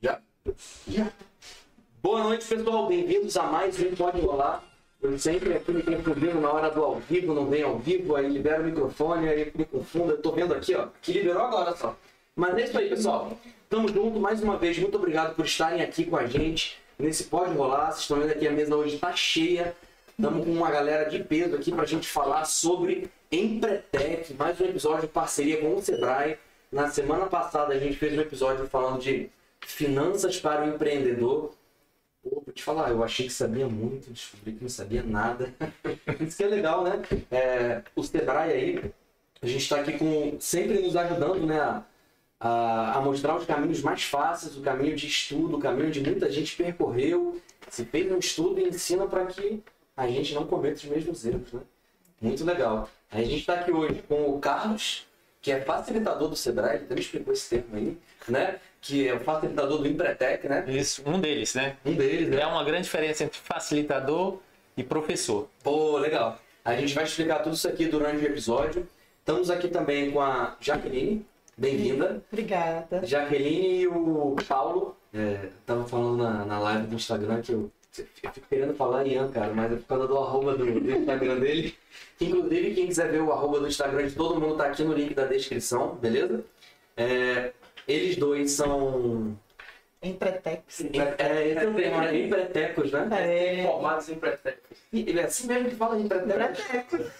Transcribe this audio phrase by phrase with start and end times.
[0.00, 0.20] Já?
[0.88, 1.12] Já.
[2.02, 2.86] Boa noite, pessoal.
[2.86, 4.71] Bem-vindos a mais um Pode Rolar.
[5.18, 8.28] Sempre aqui me tem problema na hora do ao vivo, não vem ao vivo, aí
[8.28, 10.12] libera o microfone, aí me confundo.
[10.12, 11.96] Eu tô vendo aqui, ó, que liberou agora só.
[12.34, 13.36] Mas é isso aí, pessoal.
[13.68, 14.78] Tamo junto mais uma vez.
[14.78, 17.86] Muito obrigado por estarem aqui com a gente nesse Pode Rolar.
[17.86, 19.74] Vocês estão vendo aqui a mesa hoje tá cheia.
[20.08, 25.02] Estamos com uma galera de peso aqui pra gente falar sobre Empretec, mais um episódio
[25.02, 26.36] de parceria com o Sebrae.
[26.70, 31.52] Na semana passada a gente fez um episódio falando de finanças para o empreendedor.
[32.52, 35.54] Vou te falar, eu achei que sabia muito, descobri que não sabia nada.
[36.20, 37.02] Isso que é legal, né?
[37.30, 38.92] É, o Sebrae aí,
[39.40, 41.58] a gente está aqui com sempre nos ajudando, né?
[42.38, 46.30] A, a, mostrar os caminhos mais fáceis, o caminho de estudo, o caminho onde muita
[46.30, 49.62] gente percorreu, se fez um estudo e ensina para que
[49.96, 51.62] a gente não cometa os mesmos erros, né?
[52.20, 52.86] Muito legal.
[53.10, 55.06] A gente está aqui hoje com o Carlos,
[55.40, 57.96] que é facilitador do Sebrae, ele também explicou esse termo aí,
[58.28, 58.60] né?
[58.82, 60.64] Que é o facilitador do Empretec, né?
[60.66, 61.76] Isso, um deles, né?
[61.86, 62.40] Um deles, né?
[62.40, 64.38] É uma grande diferença entre facilitador
[64.76, 65.48] e professor.
[65.62, 66.38] Pô, legal.
[66.64, 68.86] A gente vai explicar tudo isso aqui durante o episódio.
[69.20, 71.24] Estamos aqui também com a Jaqueline.
[71.56, 72.22] Bem-vinda.
[72.32, 73.06] Obrigada.
[73.06, 74.96] Jaqueline e o Paulo.
[75.14, 77.70] É, tava falando na, na live do Instagram que eu,
[78.22, 81.38] eu fico querendo falar Ian, cara, mas é por causa do arroba do, do Instagram
[81.38, 81.76] dele.
[82.20, 85.14] Inclusive, quem quiser ver o arroba do Instagram de todo mundo tá aqui no link
[85.14, 86.44] da descrição, beleza?
[86.96, 87.52] É,
[87.86, 89.36] eles dois são.
[90.02, 90.80] Empretex.
[91.18, 92.18] É, esse é o tema, né?
[92.18, 93.08] Empretecos, né?
[93.12, 94.58] É, Formados em pretec.
[94.92, 96.32] E Ele é assim mesmo que fala empretecos.
[96.34, 97.12] Empretex.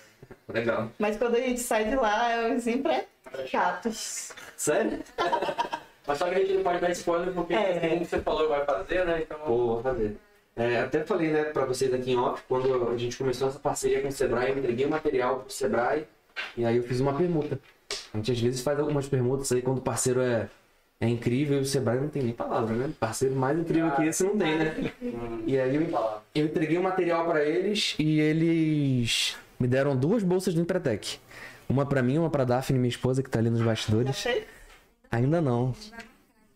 [0.49, 0.91] Legal.
[0.99, 4.33] Mas quando a gente sai de lá, é os emprechatos.
[4.57, 4.99] Sério?
[6.07, 7.89] Mas só que a gente não pode dar spoiler porque É.
[7.91, 9.21] como você falou vai fazer, né?
[9.23, 9.39] Então.
[9.39, 10.17] Pô, vou fazer.
[10.57, 14.03] É, até falei, né, pra vocês aqui em off, quando a gente começou essa parceria
[14.03, 16.07] com o Sebrae, eu entreguei material pro Sebrae
[16.57, 17.59] e aí eu fiz uma permuta.
[18.13, 20.49] A gente às vezes faz algumas permutas aí quando o parceiro é,
[21.01, 22.93] é incrível e o Sebrae não tem nem palavra, né?
[23.01, 24.93] Parceiro mais incrível que esse não tem, né?
[25.47, 30.53] E aí eu, eu entreguei o material pra eles e eles me deram duas bolsas
[30.55, 31.19] do Empretec.
[31.69, 34.27] Uma pra mim, uma pra Daphne, minha esposa, que tá ali nos bastidores.
[35.11, 35.75] Ainda não.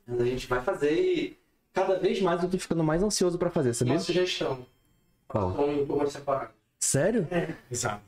[0.06, 1.38] Mas a gente vai fazer e
[1.72, 3.94] cada vez mais eu tô ficando mais ansioso pra fazer, sabia?
[3.94, 4.66] Uma sugestão.
[5.26, 5.56] Qual?
[6.08, 6.50] Separadas.
[6.78, 7.26] Sério?
[7.70, 8.02] Exato.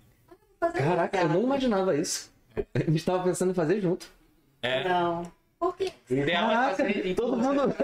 [0.60, 2.30] Caraca, eu não imaginava isso.
[2.74, 4.06] A gente tava pensando em fazer junto.
[4.62, 4.88] É.
[4.88, 5.22] Não.
[5.60, 5.74] O
[6.10, 7.62] ideal é fazer em todo mundo.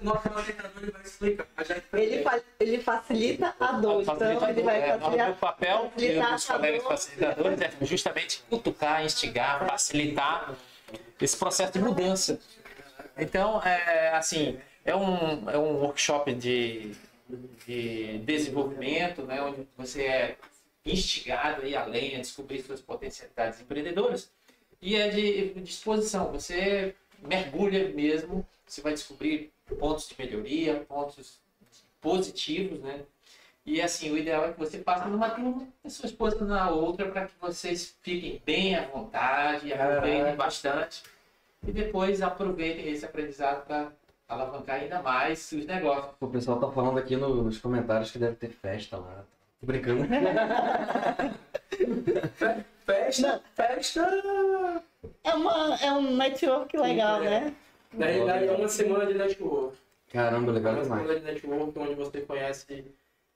[0.00, 1.46] Nosso orientador ele vai explicar.
[1.94, 5.30] Ele, fa- ele facilita a dor, então ele vai é, facilitar.
[5.30, 6.90] O papel dos colegas dor.
[6.90, 10.54] facilitadores é justamente cutucar, instigar, facilitar
[11.18, 12.38] esse processo de mudança.
[13.16, 16.92] Então, é, assim, é um, é um workshop de,
[17.66, 20.36] de desenvolvimento, né, onde você é
[20.84, 24.30] instigado a ir além, a descobrir suas potencialidades empreendedoras
[24.82, 26.30] e é de disposição.
[26.32, 31.38] Você mergulha mesmo, você vai descobrir pontos de melhoria, pontos
[32.00, 33.00] positivos, né?
[33.66, 37.10] E assim, o ideal é que você passe numa turma e sua esposa na outra
[37.10, 41.02] para que vocês fiquem bem à vontade, aproveitem bastante
[41.66, 43.90] e depois aproveitem esse aprendizado para
[44.28, 46.12] alavancar ainda mais os negócios.
[46.20, 49.24] O pessoal tá falando aqui no- nos comentários que deve ter festa lá.
[49.64, 50.04] Tô brincando.
[52.84, 54.82] Festa, festa.
[55.24, 57.30] É, uma, é um network legal, Sim, é.
[57.30, 57.54] né?
[57.94, 59.78] Na realidade é uma semana de network.
[60.12, 61.00] Caramba, É legal uma demais.
[61.02, 62.84] semana de network onde você conhece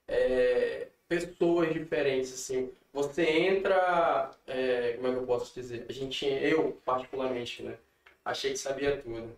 [0.07, 2.69] é, pessoas diferentes, assim.
[2.93, 5.87] Você entra, é, como é que eu posso dizer?
[5.89, 7.75] A gente, eu particularmente, né?
[8.23, 9.35] Achei que sabia tudo.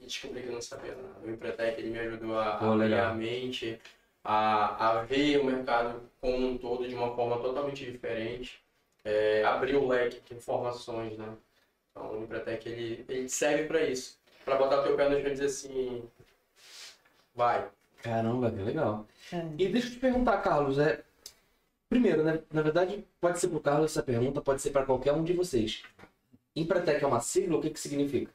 [0.00, 1.20] E descobri que eu não sabia nada.
[1.24, 3.80] O Empretec ele me ajudou a, Pô, a abrir a mente,
[4.24, 8.60] a, a ver o mercado como um todo de uma forma totalmente diferente.
[9.04, 11.34] É, abrir o leque de informações, né?
[11.90, 14.18] Então o Empretec ele, ele serve para isso.
[14.44, 16.02] Para botar o teu pé no chão e dizer assim,
[17.34, 17.68] vai.
[18.02, 19.06] Caramba, que legal.
[19.32, 19.46] É.
[19.58, 21.02] E deixa eu te perguntar, Carlos, é.
[21.88, 22.42] Primeiro, né?
[22.52, 25.82] Na verdade, pode ser pro Carlos essa pergunta, pode ser para qualquer um de vocês.
[26.54, 28.30] Empretec é uma sigla, o que que significa?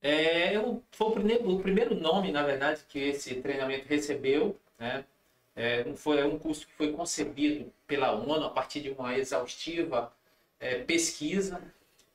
[0.00, 4.56] É, eu, foi o primeiro, o primeiro nome, na verdade, que esse treinamento recebeu.
[4.82, 5.04] Né?
[5.54, 10.12] É, foi um curso que foi concebido pela ONU a partir de uma exaustiva
[10.58, 11.62] é, pesquisa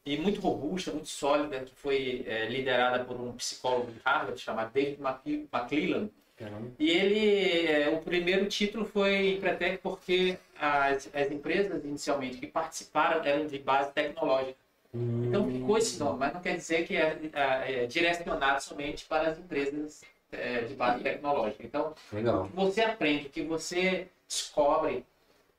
[0.05, 4.71] e muito robusta, muito sólida, que foi é, liderada por um psicólogo de Harvard chamado
[4.73, 6.09] David Mc- McClellan.
[6.35, 6.71] Caramba.
[6.77, 13.23] E ele, é, o primeiro título foi Empretec porque as, as empresas inicialmente que participaram
[13.23, 14.57] eram de base tecnológica.
[14.93, 19.29] Então ficou esse nome, mas não quer dizer que é, é, é direcionado somente para
[19.29, 21.63] as empresas é, de base tecnológica.
[21.65, 22.43] Então, Legal.
[22.43, 25.05] o que você aprende, o que você descobre,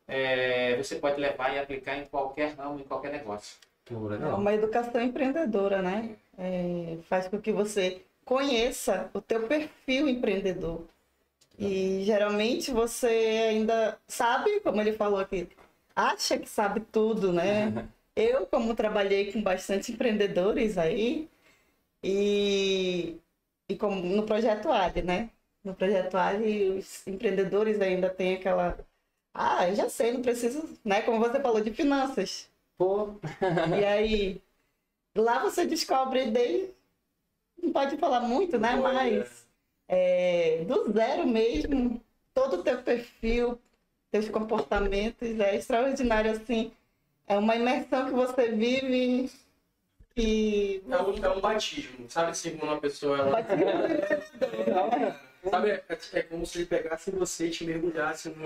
[0.07, 3.57] é, você pode levar e aplicar em qualquer ramo, em qualquer negócio.
[3.91, 6.17] É uma educação empreendedora, né?
[6.37, 10.83] É, faz com que você conheça o teu perfil empreendedor.
[11.59, 13.07] E geralmente você
[13.51, 15.49] ainda sabe, como ele falou aqui,
[15.97, 17.89] acha que sabe tudo, né?
[18.15, 21.29] Eu, como trabalhei com bastante empreendedores aí,
[22.03, 23.17] e,
[23.69, 25.31] e como no Projeto Ali, né?
[25.65, 28.79] No Projeto Ali, os empreendedores ainda têm aquela.
[29.35, 31.03] Ah, eu já sei, não preciso, né?
[31.03, 32.51] Como você falou, de finanças.
[32.77, 33.15] Pô,
[33.81, 34.43] E aí,
[35.17, 36.75] lá você descobre desde.
[37.63, 38.77] Não pode falar muito, né?
[38.77, 39.47] Mas
[39.89, 42.01] é, do zero mesmo,
[42.35, 43.59] todo o teu perfil,
[44.11, 46.73] teus comportamentos, é extraordinário, assim.
[47.27, 49.31] É uma imersão que você vive
[50.17, 50.83] e.
[50.89, 52.31] É um, é um batismo, sabe?
[52.31, 53.19] Assim, quando uma pessoa.
[53.19, 53.45] Ela,
[55.51, 55.83] sabe, é,
[56.15, 58.45] é como se ele pegasse você e te mergulhasse no.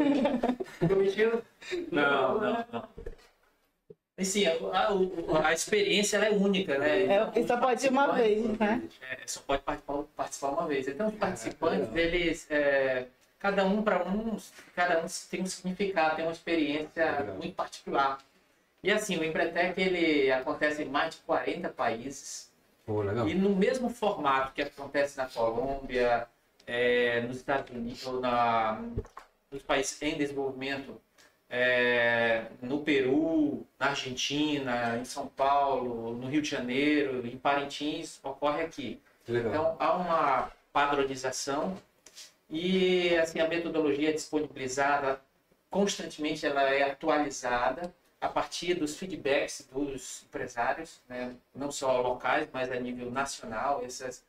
[0.88, 1.42] Tô mentindo?
[1.90, 2.88] Não, não, não.
[4.18, 7.06] E sim, a, a- a experiência ela é única, né?
[7.06, 8.82] É, e só pode ir uma vez, né?
[9.00, 10.86] É, só pode participar, participar uma vez.
[10.86, 13.06] Então, os participantes, eles, é,
[13.38, 14.36] cada um para um,
[14.76, 17.36] cada um tem um significado, tem uma experiência Legal.
[17.36, 18.18] muito particular.
[18.82, 22.50] E assim, o Empretec, ele acontece em mais de 40 países.
[22.84, 23.04] pô.
[23.28, 26.26] E no mesmo formato que acontece na Colômbia,
[26.66, 28.82] é, nos Estados Unidos, ou na,
[29.50, 31.00] nos países em desenvolvimento,
[31.48, 38.62] é, no Peru, na Argentina, em São Paulo, no Rio de Janeiro, em Parintins, ocorre
[38.62, 39.00] aqui.
[39.28, 39.52] Legal.
[39.52, 41.76] Então há uma padronização
[42.50, 45.20] e assim a metodologia é disponibilizada
[45.70, 51.34] constantemente, ela é atualizada a partir dos feedbacks dos empresários, né?
[51.52, 53.82] não só locais, mas a nível nacional.
[53.84, 54.24] Essas,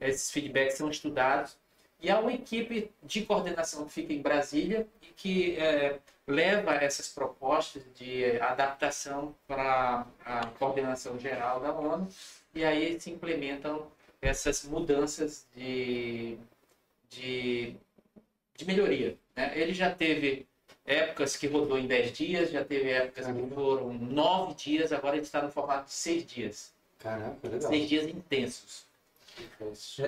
[0.00, 1.56] esses feedbacks são estudados
[2.02, 7.08] e há uma equipe de coordenação que fica em Brasília e que eh, leva essas
[7.08, 12.08] propostas de adaptação para a coordenação geral da ONU
[12.52, 13.86] e aí se implementam
[14.20, 16.36] essas mudanças de,
[17.08, 17.76] de,
[18.56, 19.16] de melhoria.
[19.36, 19.52] Né?
[19.56, 20.44] Ele já teve
[20.88, 25.24] épocas que rodou em 10 dias, já teve épocas que foram 9 dias, agora ele
[25.24, 26.72] está no formato de 6 dias.
[26.98, 27.70] Caraca, legal.
[27.70, 28.86] 6 dias intensos.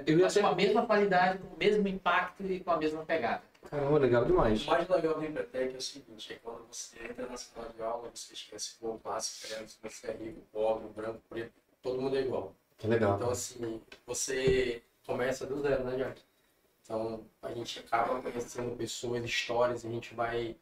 [0.07, 3.05] Eu ia Mas com a mesma qualidade, com o mesmo impacto e com a mesma
[3.05, 3.43] pegada.
[3.71, 4.67] Caramba, legal demais.
[4.67, 7.83] O mais legal do Empretec é o seguinte, é quando você entra na sala de
[7.83, 12.53] aula, você esquece o se você é rico, pobre, branco, preto, todo mundo é igual.
[12.79, 13.17] Que legal.
[13.17, 16.23] Então, assim, você começa do zero, né, Jack?
[16.83, 20.57] Então, a gente acaba conhecendo pessoas, histórias, a gente vai,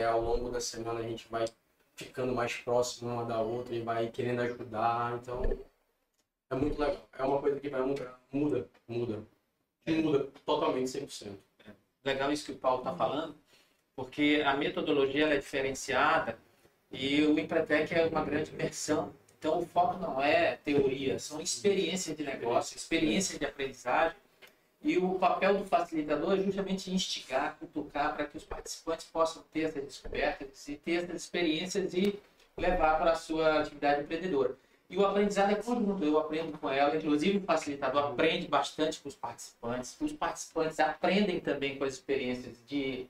[0.00, 1.46] é, ao longo da semana, a gente vai
[1.94, 5.18] ficando mais próximo uma da outra e vai querendo ajudar.
[5.20, 5.42] Então,
[6.50, 7.08] é muito legal.
[7.18, 9.22] É uma coisa que vai mudar, muda, muda.
[9.86, 11.36] Muda totalmente 100%.
[12.04, 13.34] Legal isso que o Paulo está falando,
[13.94, 16.38] porque a metodologia é diferenciada
[16.90, 19.12] e o Empretec é uma grande imersão.
[19.38, 24.16] Então, o foco não é teoria, são experiências de negócio, experiências de aprendizagem.
[24.82, 29.62] E o papel do facilitador é justamente instigar, cutucar para que os participantes possam ter
[29.62, 32.18] essas descobertas e ter essas experiências e
[32.56, 34.56] levar para a sua atividade empreendedora.
[34.88, 39.08] E o aprendizado é conjunto, eu aprendo com ela, inclusive o facilitador aprende bastante com
[39.08, 43.06] os participantes, os participantes aprendem também com as experiências de,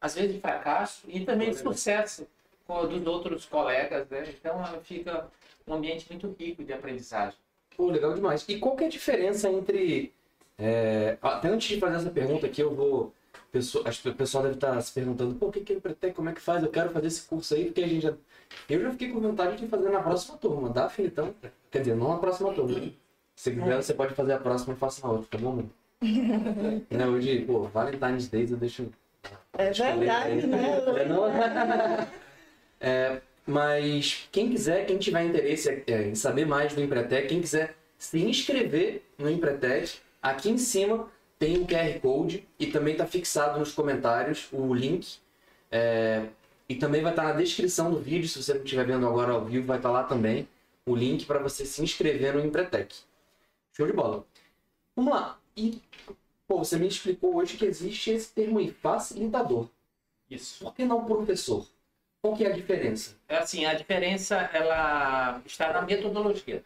[0.00, 2.26] às vezes, de fracasso e também de sucesso
[2.66, 4.24] com, dos outros colegas, né?
[4.30, 5.28] Então fica
[5.66, 7.38] um ambiente muito rico de aprendizagem.
[7.76, 8.44] Pô, legal demais.
[8.48, 10.12] E qual que é a diferença entre.
[10.60, 13.12] É, Até antes de fazer essa pergunta aqui, eu vou.
[13.50, 15.80] pessoa- Acho que o pessoal deve estar se perguntando, pô, o que que é o
[15.80, 16.14] Pretec?
[16.14, 16.62] Como é que faz?
[16.62, 18.14] Eu quero fazer esse curso aí, porque a gente já.
[18.68, 21.08] Eu já fiquei com vontade de fazer na próxima turma, dá, filho?
[21.08, 21.34] Então,
[21.70, 22.80] quer dizer, não na próxima turma.
[23.34, 25.52] Se quiser, você pode fazer a próxima e faça na outra, tá bom?
[25.56, 25.70] mano?
[26.90, 28.86] né, hoje, pô, Valentine's Day eu deixo.
[29.56, 30.80] É verdade, né?
[30.98, 31.24] É, não?
[32.80, 37.74] É, mas quem quiser, quem tiver interesse é, em saber mais do Empretec, quem quiser
[37.98, 41.08] se inscrever no Empretec, aqui em cima
[41.38, 45.18] tem o QR Code e também está fixado nos comentários o link.
[45.70, 46.28] É,
[46.68, 49.44] e também vai estar na descrição do vídeo, se você não estiver vendo agora ao
[49.44, 50.46] vivo, vai estar lá também
[50.86, 52.94] o link para você se inscrever no Empretec.
[53.72, 54.24] Show de bola.
[54.94, 55.38] Vamos lá.
[55.56, 55.80] E,
[56.46, 59.68] pô, você me explicou hoje que existe esse termo aí, facilitador.
[60.28, 60.64] Isso.
[60.64, 61.66] Por que não professor?
[62.22, 63.16] Qual que é a diferença?
[63.28, 66.62] É assim, a diferença ela está na metodologia.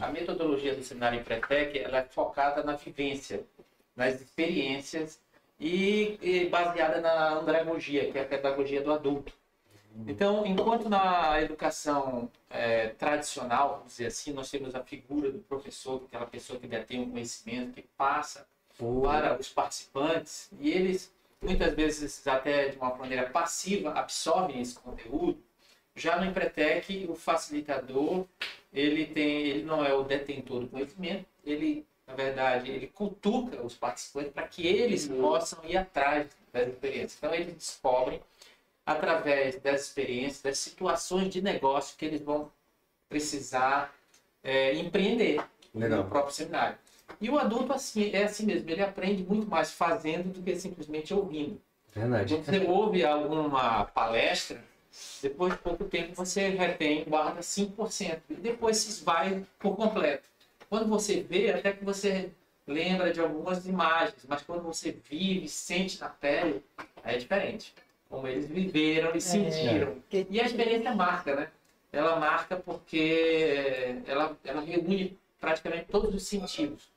[0.00, 3.44] A metodologia do seminário Empretec ela é focada na vivência,
[3.96, 5.20] nas experiências
[5.58, 9.32] e, e baseada na andragogia, que é a pedagogia do adulto.
[10.06, 16.04] Então, enquanto na educação é, tradicional, vamos dizer assim, nós temos a figura do professor,
[16.06, 18.46] aquela pessoa que detém um conhecimento, que passa
[18.78, 25.42] para os participantes, e eles, muitas vezes, até de uma maneira passiva, absorvem esse conteúdo.
[25.94, 28.24] Já no Empretec, o facilitador,
[28.72, 33.74] ele, tem, ele não é o detentor do conhecimento, ele, na verdade, ele cutuca os
[33.74, 37.16] participantes para que eles possam ir atrás das experiências.
[37.18, 38.20] Então, eles descobrem
[38.84, 42.50] através das experiências, das situações de negócio que eles vão
[43.08, 43.94] precisar
[44.42, 46.02] é, empreender Legal.
[46.02, 46.76] no próprio seminário.
[47.20, 51.14] E o adulto assim, é assim mesmo, ele aprende muito mais fazendo do que simplesmente
[51.14, 51.60] ouvindo.
[51.94, 52.34] Verdade.
[52.34, 54.64] Quando você ouve alguma palestra,
[55.22, 60.24] depois de pouco tempo você retém, guarda 5%, e depois se esvai por completo.
[60.68, 62.30] Quando você vê, até que você
[62.66, 66.62] lembra de algumas imagens, mas quando você vive, sente na pele,
[67.04, 67.74] é diferente
[68.08, 69.96] como eles viveram e sentiram.
[70.08, 71.48] Que- E a experiência marca, né?
[71.90, 76.90] Ela marca porque ela, ela reúne praticamente todos os sentidos.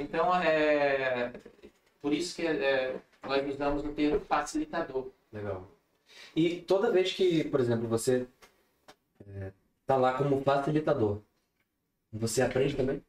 [0.00, 1.32] Então, é
[2.00, 5.08] por isso que é, nós usamos o termo facilitador.
[5.32, 5.66] Legal.
[6.34, 8.26] E toda vez que, por exemplo, você
[9.36, 9.52] é,
[9.86, 11.20] tá lá como facilitador,
[12.12, 13.02] você aprende também?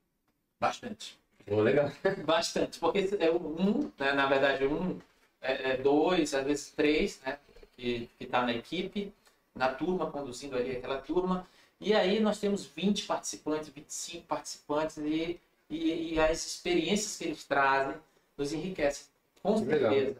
[0.60, 1.18] Bastante.
[1.46, 1.92] Pô, legal.
[2.26, 2.80] Bastante.
[2.80, 4.14] Porque é o um, né?
[4.14, 5.00] na verdade, um,
[5.42, 7.38] é, é dois, às vezes três, né?
[7.76, 9.14] Que está na equipe,
[9.56, 11.48] na turma, conduzindo ali aquela turma.
[11.80, 15.40] E aí nós temos 20 participantes, 25 participantes e,
[15.70, 17.96] e, e as experiências que eles trazem
[18.38, 19.08] nos enriquecem,
[19.42, 20.18] com Que certeza.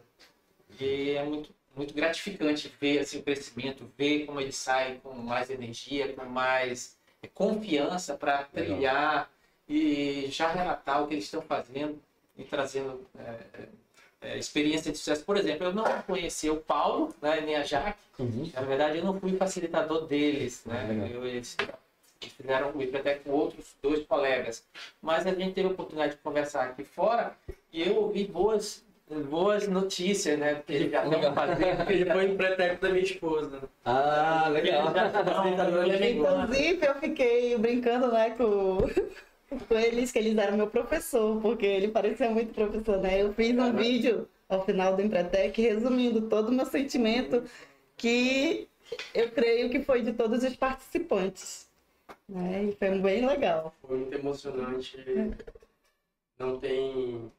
[0.80, 5.48] E é muito, muito gratificante ver assim, o crescimento, ver como eles saem com mais
[5.48, 6.98] energia, com mais
[7.32, 9.30] confiança para trilhar
[9.68, 12.00] e já relatar o que eles estão fazendo
[12.36, 13.68] e trazendo é,
[14.22, 15.24] é, experiência de sucesso.
[15.24, 17.98] Por exemplo, eu não conheci o Paulo, né, nem a Jaque.
[18.18, 18.50] Uhum.
[18.52, 20.64] Na verdade, eu não fui facilitador deles.
[20.66, 20.88] Ah, Né?
[20.88, 21.06] legal.
[21.08, 21.56] Eu, eles,
[22.20, 24.64] eles fizeram o até com outros dois colegas.
[25.00, 27.36] Mas a gente teve a oportunidade de conversar aqui fora
[27.72, 30.62] e eu ouvi boas, boas notícias, né?
[30.66, 31.34] Que eles já Legal.
[31.34, 31.90] fazendo.
[31.90, 33.62] Ele foi empreteco da minha esposa.
[33.84, 34.92] Ah, legal.
[36.10, 38.78] Inclusive, eu fiquei brincando, né, com,
[39.68, 43.22] com eles, que eles eram meu professor, porque ele parecia muito professor, né?
[43.22, 47.44] Eu fiz um vídeo ao final do Empretec resumindo todo o meu sentimento,
[47.96, 48.68] que
[49.14, 51.68] eu creio que foi de todos os participantes.
[52.28, 52.64] Né?
[52.64, 53.74] E foi bem legal.
[53.82, 54.96] Foi muito emocionante.
[56.38, 57.30] Não tem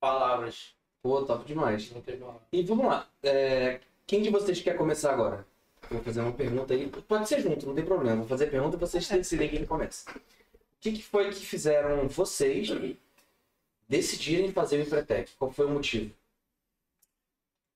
[0.00, 0.74] palavras.
[1.02, 1.90] Pô, top demais.
[1.92, 2.42] Não tem palavras.
[2.52, 3.08] E vamos lá.
[3.22, 5.46] é, quem de vocês quer começar agora?
[5.90, 6.88] Vou fazer uma pergunta aí.
[6.88, 8.16] Pode ser junto, não tem problema.
[8.16, 10.10] Vou fazer pergunta e vocês decidem quem começa.
[10.10, 10.20] O
[10.80, 12.68] que, que foi que fizeram vocês
[13.88, 15.32] decidirem fazer o Empretec?
[15.38, 16.14] Qual foi o motivo?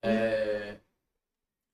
[0.02, 0.76] É,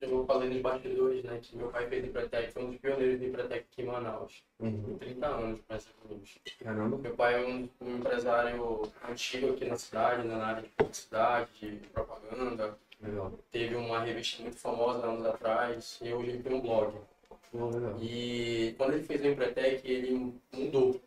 [0.01, 3.27] eu falei nos bastidores, né, que meu pai fez Empretec, foi um dos pioneiros do
[3.27, 4.45] Empretec aqui em Manaus.
[4.61, 4.97] Uhum.
[4.99, 6.39] 30 anos, mais ou menos.
[6.63, 6.97] Caramba.
[6.99, 11.51] Meu pai é um, um empresário antigo aqui na cidade, né, na área de publicidade,
[11.61, 12.79] de propaganda.
[13.01, 13.33] Legal.
[13.51, 16.95] Teve uma revista muito famosa anos atrás e hoje ele tem um blog.
[17.53, 17.97] Legal.
[18.01, 21.01] E quando ele fez o Empretec, ele mudou.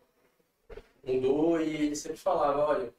[1.03, 2.93] Mudou e ele sempre falava, olha,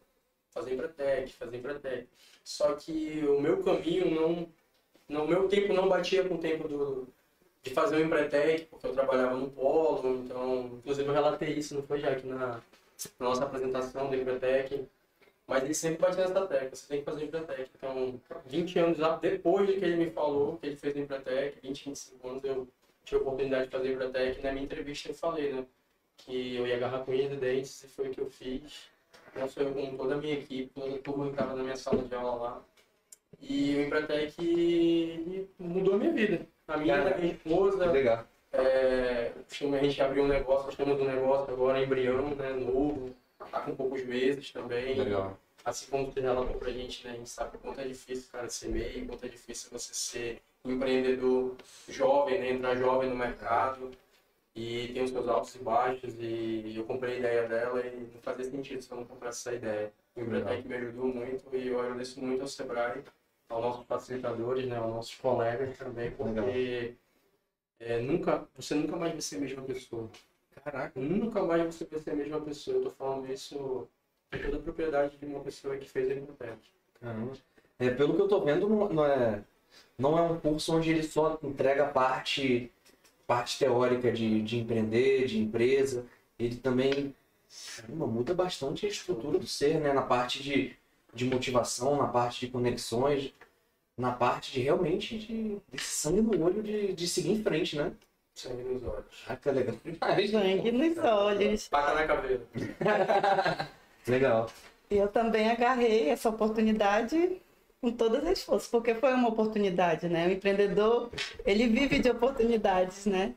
[0.50, 2.08] fazer Empretec, fazer Empretec.
[2.44, 4.48] Só que o meu caminho não...
[5.08, 7.08] não o meu tempo não batia com o tempo do,
[7.62, 10.70] de fazer o Empretec, porque eu trabalhava no polo, então...
[10.78, 12.60] Inclusive eu relatei isso, não foi, Jack, na, na
[13.20, 14.86] nossa apresentação do Empretec.
[15.46, 17.70] Mas ele sempre batia nessa tecla, você tem que fazer o Empretec.
[17.76, 21.58] Então, 20 anos lá, depois de que ele me falou que ele fez o Empretec,
[21.62, 22.68] 20, 25 anos, eu
[23.04, 24.42] tive a oportunidade de fazer o Empretec.
[24.42, 25.66] Na minha entrevista eu falei, né?
[26.16, 28.88] Que eu ia agarrar com unhas e dentes, e foi o que eu fiz.
[29.34, 32.02] Não sou eu, toda a minha equipe, toda a turma que estava na minha sala
[32.02, 32.64] de aula lá.
[33.42, 36.46] E o Empretec mudou a minha vida.
[36.68, 38.24] A minha, da minha esposa, Legal.
[38.52, 43.14] é, a gente abriu um negócio, nós temos um negócio agora, embrião, né, novo,
[43.50, 44.94] tá com poucos meses também.
[44.94, 45.36] Legal.
[45.64, 48.48] Assim como você relatou pra gente, né, a gente sabe o quanto é difícil, cara,
[48.48, 51.56] ser MEI, o quanto é difícil você ser empreendedor
[51.88, 53.90] jovem, né, entrar jovem no mercado.
[54.54, 58.20] E tem os seus altos e baixos, e eu comprei a ideia dela e não
[58.20, 59.90] fazia sentido se eu não comprasse essa ideia.
[60.14, 63.02] O Empretec me ajudou muito e eu agradeço muito ao Sebrae,
[63.52, 66.94] aos nossos facilitadores, né, aos nossos colegas também, porque
[67.78, 70.08] é, nunca, você nunca mais vai ser a mesma pessoa.
[70.64, 70.98] Caraca.
[70.98, 72.76] Nunca mais você vai ser a mesma pessoa.
[72.76, 73.88] Eu tô falando isso
[74.30, 76.58] com toda a propriedade de uma pessoa que fez a Empretec.
[77.00, 77.32] Caramba.
[77.78, 79.42] É, pelo que eu tô vendo, não, não é,
[79.98, 82.70] não é um curso onde ele só entrega parte,
[83.26, 86.06] parte teórica de, de empreender, de empresa.
[86.38, 87.14] Ele também
[87.76, 89.92] caramba, muda bastante a estrutura do ser, né?
[89.92, 90.76] Na parte de
[91.12, 93.32] de motivação, na parte de conexões,
[93.96, 97.92] na parte de realmente de, desse sangue no olho de, de seguir em frente, né?
[98.34, 99.24] Sangue nos olhos.
[99.28, 99.74] Ah, que legal.
[100.30, 101.68] Sangue nos olhos.
[101.68, 102.46] Paca na caveira.
[104.06, 104.50] Legal.
[104.90, 107.40] E eu também agarrei essa oportunidade
[107.80, 110.28] com todas as forças, porque foi uma oportunidade, né?
[110.28, 111.10] O empreendedor,
[111.44, 113.34] ele vive de oportunidades, né?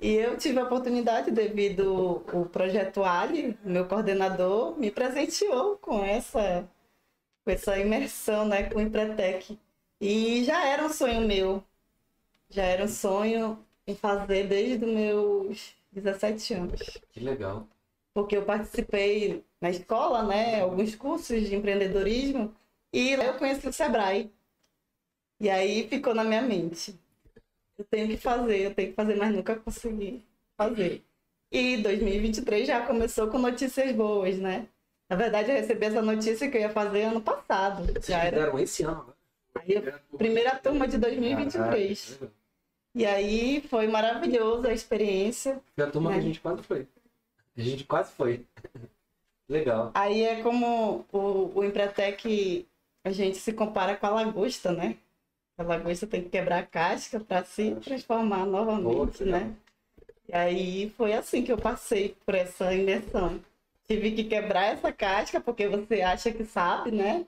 [0.00, 6.68] E eu tive a oportunidade devido o projeto Ali, meu coordenador, me presenteou com essa
[7.44, 9.58] com essa imersão, né, com o Empretec.
[10.02, 11.64] E já era um sonho meu.
[12.50, 16.80] Já era um sonho em fazer desde os meus 17 anos
[17.10, 17.68] Que legal.
[18.14, 22.54] porque eu participei na escola, né, alguns cursos de empreendedorismo,
[22.92, 24.32] e lá eu conheci o Sebrae.
[25.40, 26.98] E aí ficou na minha mente.
[27.78, 30.24] Eu tenho que fazer, eu tenho que fazer, mas nunca consegui
[30.56, 31.04] fazer.
[31.50, 34.68] E 2023 já começou com notícias boas, né?
[35.08, 37.84] Na verdade, eu recebi essa notícia que eu ia fazer ano passado.
[37.86, 39.11] Vocês Já era esse ano.
[39.54, 39.62] Né?
[39.68, 39.82] aí,
[40.16, 42.16] primeira turma de 2023.
[42.18, 42.32] Caraca,
[42.94, 45.60] E aí foi maravilhosa a experiência.
[45.74, 46.22] Foi a turma que a Né?
[46.26, 46.86] gente quase foi.
[47.56, 48.44] A gente quase foi.
[49.48, 49.90] Legal.
[49.94, 52.66] Aí é como o, o Empretec,
[53.04, 54.96] a gente se compara com a lagosta, né?
[55.58, 59.54] A lagosta tem que quebrar a casca para se transformar novamente, né?
[60.28, 63.40] E aí foi assim que eu passei por essa imersão.
[63.86, 67.26] Tive que quebrar essa casca, porque você acha que sabe, né?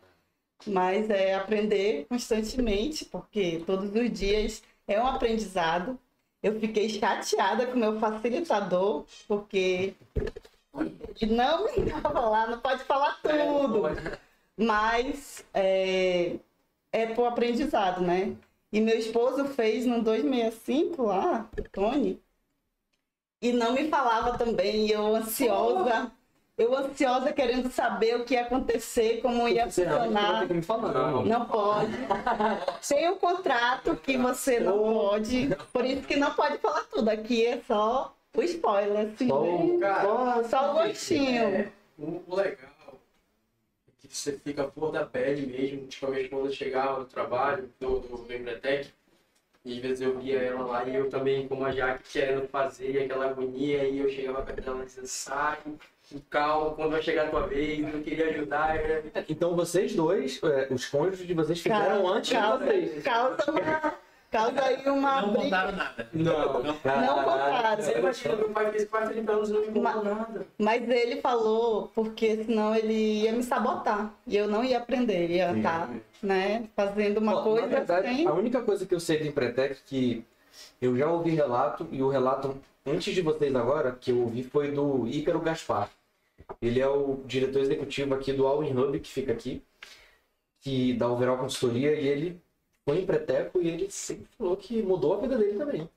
[0.67, 5.99] Mas é aprender constantemente, porque todos os dias é um aprendizado.
[6.43, 9.95] Eu fiquei chateada com o meu facilitador, porque
[11.21, 13.83] ele não me dava lá, não pode falar tudo.
[14.57, 16.37] Mas é,
[16.93, 18.37] é pro aprendizado, né?
[18.73, 22.21] E meu esposo fez no 265 lá, Tony,
[23.41, 26.11] e não me falava também, e eu ansiosa,
[26.57, 30.47] eu ansiosa querendo saber o que ia acontecer, como ia não funcionar.
[30.63, 31.25] falar, não.
[31.25, 31.93] Não pode.
[32.89, 37.09] Tem um contrato que você não pode, por isso que não pode falar tudo.
[37.09, 41.43] Aqui é só o spoiler, assim, Só o- bem- Cara, só o gostinho.
[41.45, 42.57] É, o legal
[43.89, 45.83] é que você fica por da pele mesmo.
[45.85, 48.91] Antigamente, quando eu chegava no trabalho do, do, do Embretec,
[49.65, 52.93] e às vezes eu via ela lá e eu também, como a Jaque, querendo fazer
[52.93, 55.59] e aquela agonia, e eu chegava perto dela dizendo, sai,
[56.11, 58.77] com calma, quando vai chegar a tua vez, eu queria ajudar.
[58.77, 63.03] eu era- Então vocês dois, é, os cônjuges de vocês fizeram antes de causa, vocês.
[63.03, 63.95] causa, uma,
[64.31, 65.45] causa aí uma Não briga.
[65.45, 66.09] contaram nada.
[66.13, 66.33] Não.
[66.35, 66.63] Não.
[66.63, 67.83] Não contaram.
[67.83, 70.47] Você imagina, meu pai fez quase 30 anos e não me contou Mas- nada.
[70.59, 74.13] Mas ele falou porque senão ele ia me sabotar.
[74.27, 75.59] E eu não ia aprender, ia Sim.
[75.59, 75.91] estar
[76.23, 78.27] né, fazendo uma Ó, coisa Na verdade, sem.
[78.27, 80.25] a única coisa que eu sei do Empretec que
[80.81, 84.71] eu já ouvi relato, e o relato antes de vocês agora, que eu ouvi foi
[84.71, 85.91] do Ícaro Gaspar.
[86.61, 89.63] Ele é o diretor executivo aqui do All In Hub, que fica aqui,
[90.61, 92.41] que da Overall Consultoria, e ele
[92.85, 95.89] foi empreteco e ele sempre falou que mudou a vida dele também.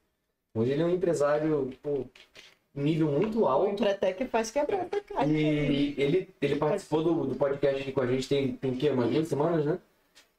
[0.56, 2.06] Hoje ele é um empresário, pô,
[2.73, 3.71] nível muito O alto.
[3.71, 5.32] Empretec faz quebrar essa caixa.
[5.32, 8.89] E ele, ele participou do, do podcast aqui com a gente tem, tem o quê?
[8.89, 9.80] Umas duas semanas, né?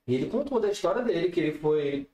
[0.07, 2.07] E ele contou da história dele, que ele foi.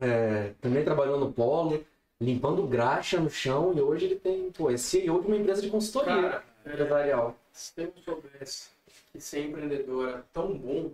[0.00, 1.84] é, também trabalhou no polo,
[2.24, 5.70] limpando graxa no chão, e hoje ele tem, pô, é CEO de uma empresa de
[5.70, 7.36] consultoria Cara, é, empresarial.
[7.52, 8.68] se eu soubesse
[9.12, 10.92] que ser empreendedor era tão bom,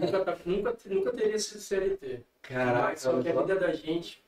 [0.00, 2.22] nunca, nunca, nunca teria sido CLT.
[2.50, 4.24] Mas só que a vida da gente,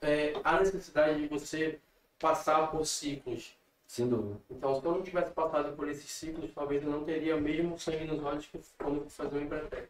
[0.00, 1.78] é, há necessidade de você
[2.18, 3.56] passar por ciclos.
[3.86, 4.40] sem dúvida.
[4.50, 8.04] Então, se eu não tivesse passado por esses ciclos, talvez eu não teria mesmo sangue
[8.04, 9.88] nos olhos que quando eu fazer o Empretec.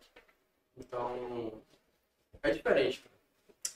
[0.76, 1.52] Então,
[2.42, 3.04] é diferente.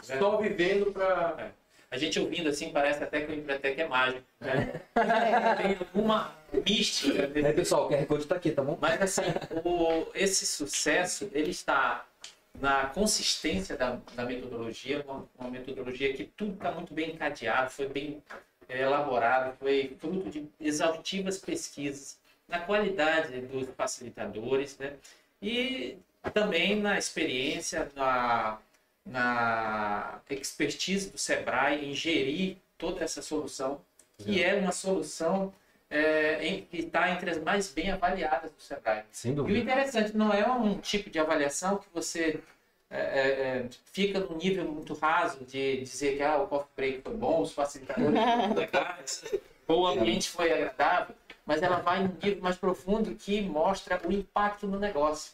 [0.09, 0.19] É.
[0.19, 1.53] Só vivendo pra...
[1.91, 4.23] A gente ouvindo assim, parece até que o Empretec é mágico.
[4.41, 4.81] Né?
[4.95, 6.35] É, Tem alguma
[6.67, 7.27] mística.
[7.27, 8.77] desse- É, pessoal, o QR Code tá aqui, tá bom?
[8.81, 9.23] Mas assim,
[9.65, 12.05] o- esse sucesso, ele está
[12.61, 17.89] na consistência da, da metodologia, uma, uma metodologia que tudo está muito bem encadeado, foi
[17.89, 18.23] bem
[18.69, 24.93] é, elaborado, foi fruto de exaustivas pesquisas, na qualidade dos facilitadores, né?
[25.41, 25.97] E
[26.35, 28.59] também na experiência, na,
[29.09, 33.81] na expertise do Sebrae em gerir toda essa solução,
[34.19, 35.53] que é uma solução
[35.91, 39.05] é, em- que está entre as mais bem avaliadas do Sebrae.
[39.11, 42.41] Sem E o interessante, não é um tipo de avaliação que você
[42.91, 47.03] é, é, é, fica num nível muito raso de dizer que ah, o coffee break
[47.03, 49.25] foi bom, os facilitadores foram legais,
[49.67, 51.15] ou o ambiente foi agradável,
[51.47, 55.33] mas ela vai num nível mais profundo que mostra o impacto no negócio.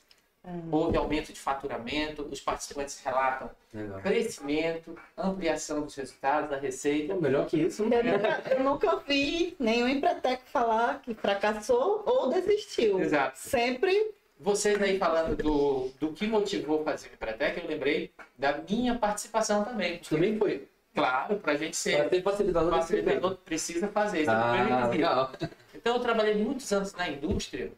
[0.71, 4.01] Houve aumento de faturamento, os participantes relatam Legal.
[4.01, 7.15] crescimento, ampliação dos resultados, da receita.
[7.15, 12.03] Pô, melhor que isso, Eu não nunca, eu nunca ouvi nenhum Empretec falar que fracassou
[12.05, 13.01] ou desistiu.
[13.01, 13.39] Exato.
[13.39, 18.99] Sempre vocês aí falando do, do que motivou fazer o Empretec, eu lembrei da minha
[18.99, 19.99] participação também.
[19.99, 20.69] Também foi.
[20.95, 24.21] Claro, para a gente ser ter facilitador facilitador, precisa fazer.
[24.23, 24.91] Isso é Ah, requisito.
[24.91, 25.33] legal.
[25.75, 27.73] Então, eu trabalhei muitos anos na indústria,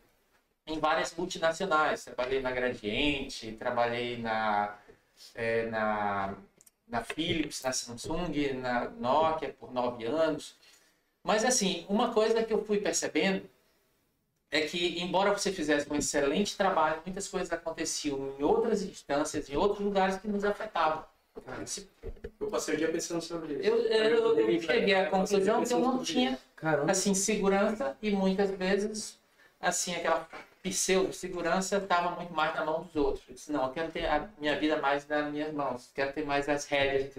[0.66, 2.04] em várias multinacionais.
[2.04, 4.76] Trabalhei na Gradiente, trabalhei na,
[5.34, 6.34] eh, na,
[6.88, 10.56] na Philips, na Samsung, na Nokia por nove anos.
[11.22, 13.48] Mas, assim, uma coisa que eu fui percebendo
[14.50, 19.56] é que, embora você fizesse um excelente trabalho, muitas coisas aconteciam em outras instâncias, em
[19.56, 21.04] outros lugares que nos afetavam.
[22.40, 23.62] Eu passei o dia pensando sobre isso.
[23.62, 26.38] Eu, eu, eu cheguei à conclusão que eu não tinha
[26.88, 29.18] assim, segurança e muitas vezes,
[29.60, 30.26] assim, aquela
[30.70, 33.24] pseudo-segurança estava muito mais na mão dos outros.
[33.28, 36.24] Eu disse, não, eu quero ter a minha vida mais nas minhas mãos, quero ter
[36.24, 37.12] mais as rédeas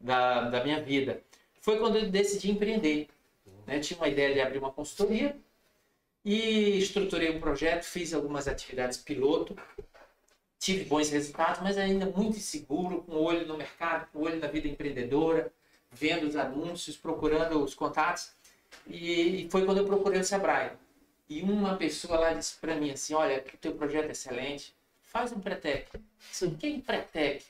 [0.00, 1.20] da, da minha vida.
[1.60, 3.08] Foi quando eu decidi empreender.
[3.66, 3.80] Né?
[3.80, 5.36] Tinha uma ideia de abrir uma consultoria
[6.24, 9.56] e estruturei um projeto, fiz algumas atividades piloto,
[10.58, 14.38] tive bons resultados, mas ainda muito inseguro, com o olho no mercado, com o olho
[14.40, 15.52] na vida empreendedora,
[15.90, 18.32] vendo os anúncios, procurando os contatos.
[18.86, 20.72] E, e foi quando eu procurei o Sebrae.
[21.28, 25.32] E uma pessoa lá disse para mim assim, olha, o teu projeto é excelente, faz
[25.32, 25.88] um Pretec.
[26.30, 27.44] Disse, o que é Pretec?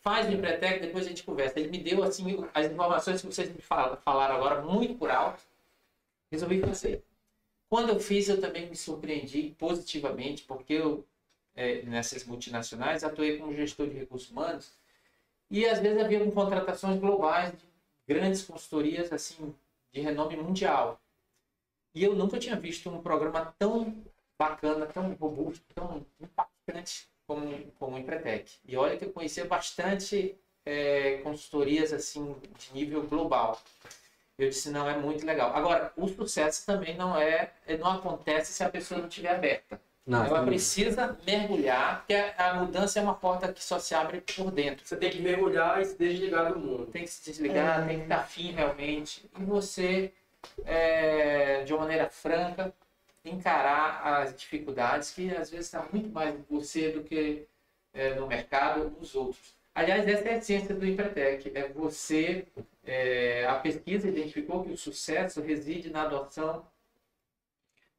[0.00, 1.58] Faz um Pretec, depois a gente conversa.
[1.58, 5.42] Ele me deu assim as informações que vocês me fal- falaram agora, muito por alto.
[6.30, 7.02] Resolvi fazer.
[7.68, 11.04] Quando eu fiz, eu também me surpreendi positivamente, porque eu,
[11.54, 14.72] eh, nessas multinacionais, atuei como gestor de recursos humanos
[15.50, 17.58] e às vezes havia contratações globais de
[18.06, 19.54] grandes consultorias assim
[19.92, 21.00] de renome mundial.
[21.98, 23.92] E eu nunca tinha visto um programa tão
[24.38, 27.42] bacana, tão robusto, tão impactante como,
[27.76, 28.52] como o Empretec.
[28.64, 33.60] E olha que eu conhecia bastante eh, consultorias assim de nível global.
[34.38, 35.52] Eu disse, não, é muito legal.
[35.56, 39.80] Agora, o sucesso também não é, não acontece se a pessoa não estiver aberta.
[40.06, 40.46] Não, Ela sim.
[40.46, 44.86] precisa mergulhar, porque a, a mudança é uma porta que só se abre por dentro.
[44.86, 46.86] Você tem que mergulhar e se desligar do mundo.
[46.86, 47.86] Tem que se desligar, É.
[47.88, 49.28] tem que estar afim realmente.
[49.36, 50.12] E você,
[50.64, 52.72] é, de uma maneira franca,
[53.24, 57.46] encarar as dificuldades que às vezes está muito mais em você do que
[57.92, 59.56] é, no mercado os outros.
[59.74, 61.52] Aliás, essa é a essência do Empretec.
[61.54, 62.46] É você,
[62.84, 66.64] é, a pesquisa identificou que o sucesso reside na adoção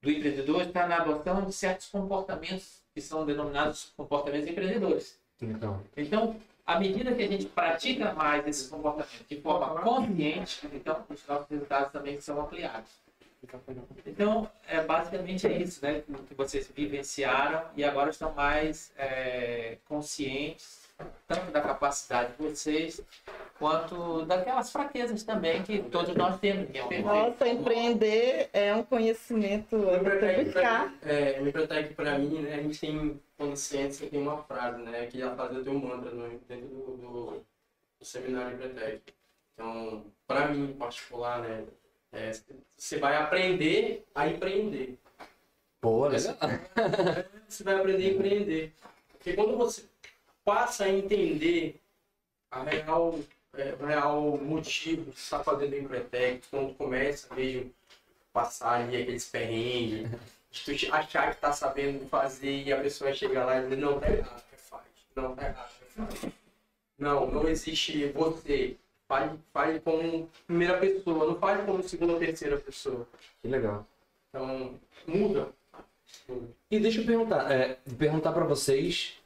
[0.02, 5.17] do empreendedor, está na adoção de certos comportamentos que são denominados comportamentos empreendedores.
[5.41, 6.36] Então, Então,
[6.69, 11.49] à medida que a gente pratica mais esses comportamentos de forma consciente, então os nossos
[11.49, 12.91] resultados também são ampliados.
[14.05, 16.03] Então, é, basicamente é isso, né?
[16.27, 20.78] Que vocês vivenciaram e agora estão mais é, conscientes,
[21.27, 23.01] tanto da capacidade de vocês,
[23.57, 26.67] quanto daquelas fraquezas também que todos nós temos.
[26.73, 27.01] É.
[27.01, 30.93] Nossa, empreender é um conhecimento, é buscar.
[31.03, 35.21] é, o Empretec pra mim, né, a gente tem consciência, tem uma frase, né, que
[35.21, 37.45] a frase eu tenho um mantra no, dentro do, do,
[37.99, 39.01] do seminário Empretec.
[39.53, 41.65] Então, pra mim em particular, né,
[42.12, 42.31] é,
[42.75, 44.97] você vai aprender a empreender.
[45.79, 46.35] pô, legal.
[47.47, 48.73] Você vai aprender a empreender.
[49.12, 49.88] Porque quando você
[50.43, 51.80] passa a entender
[52.52, 53.19] a real,
[53.54, 57.71] é, o real motivo de estar fazendo o Empretec, quando começa mesmo
[58.34, 60.10] passar ali aqueles perrengues,
[60.52, 63.99] de tu achar que tá sabendo fazer e a pessoa chegar lá e dizer, não,
[63.99, 64.84] tá errado, faz.
[65.15, 66.32] Não, tá errado, faz.
[66.97, 68.75] Não, não existe você.
[69.08, 73.08] Fale, fale como primeira pessoa, não fale como segunda ou terceira pessoa.
[73.41, 73.84] Que legal.
[74.30, 75.49] Então, muda.
[76.69, 79.18] E deixa eu perguntar, é, perguntar para vocês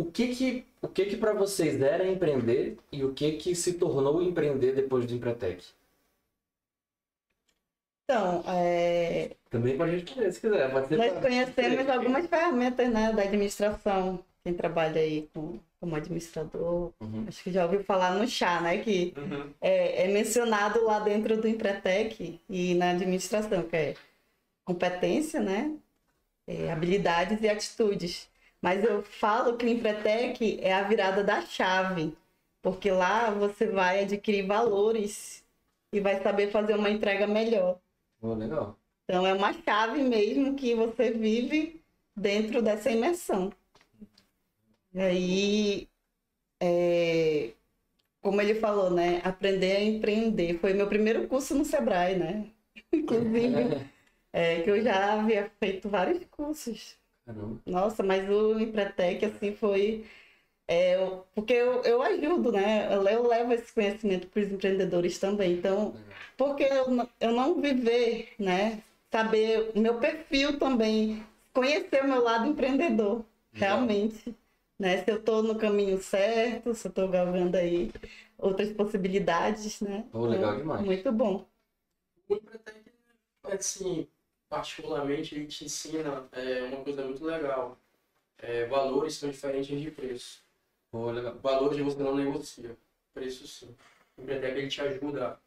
[0.00, 3.74] o que que o que que para vocês era empreender e o que que se
[3.74, 5.64] tornou empreender depois do Empretec?
[8.04, 10.70] Então, é, Também pode responder se quiser.
[10.72, 14.24] Pode ser nós pra- conhecemos algumas ferramentas né, da administração.
[14.42, 17.26] Quem trabalha aí com, como administrador, Uhum.
[17.28, 18.78] acho que já ouviu falar no chá, né?
[18.78, 19.12] Que
[19.60, 23.94] é, é mencionado lá dentro do Empretec e na administração, que é
[24.64, 25.76] competência, né?
[26.46, 28.28] É, habilidades e atitudes.
[28.60, 32.16] Mas eu falo que o Empretec é a virada da chave,
[32.60, 35.44] porque lá você vai adquirir valores
[35.92, 37.78] e vai saber fazer uma entrega melhor.
[38.20, 38.76] Pô, legal.
[39.04, 41.80] Então é uma chave mesmo que você vive
[42.16, 43.52] dentro dessa imersão.
[44.92, 45.88] E aí,
[46.60, 47.52] é,
[48.20, 49.20] como ele falou, né?
[49.24, 50.58] Aprender a empreender.
[50.58, 52.50] Foi meu primeiro curso no Sebrae, né?
[52.92, 53.88] Inclusive,
[54.32, 56.98] é, que eu já havia feito vários cursos.
[57.28, 57.60] Caramba.
[57.66, 60.06] Nossa, mas o Empretec, assim, foi...
[60.68, 62.94] é, eu- porque eu, eu ajudo, né?
[62.94, 65.54] Eu, eu levo esse conhecimento para os empreendedores também.
[65.54, 65.96] Então,
[66.36, 68.82] porque eu, não- eu não viver, né?
[69.12, 74.34] Saber o meu perfil também, conhecer o meu lado empreendedor, realmente.
[74.78, 75.04] Né?
[75.04, 77.92] Se eu estou no caminho certo, se eu estou galgando aí
[78.38, 80.06] outras possibilidades, né?
[80.12, 80.86] Pô, legal Então, demais.
[80.86, 81.46] Muito bom.
[82.28, 82.92] O Empretec,
[83.44, 84.08] assim,
[84.48, 87.78] particularmente, ele te ensina é, uma coisa muito legal.
[88.38, 90.42] É, valores são diferentes de preço.
[90.92, 91.38] Legal.
[91.38, 92.76] Valores você não negocia,
[93.12, 93.74] preço sim.
[94.16, 95.38] O Empretec, ele te ajuda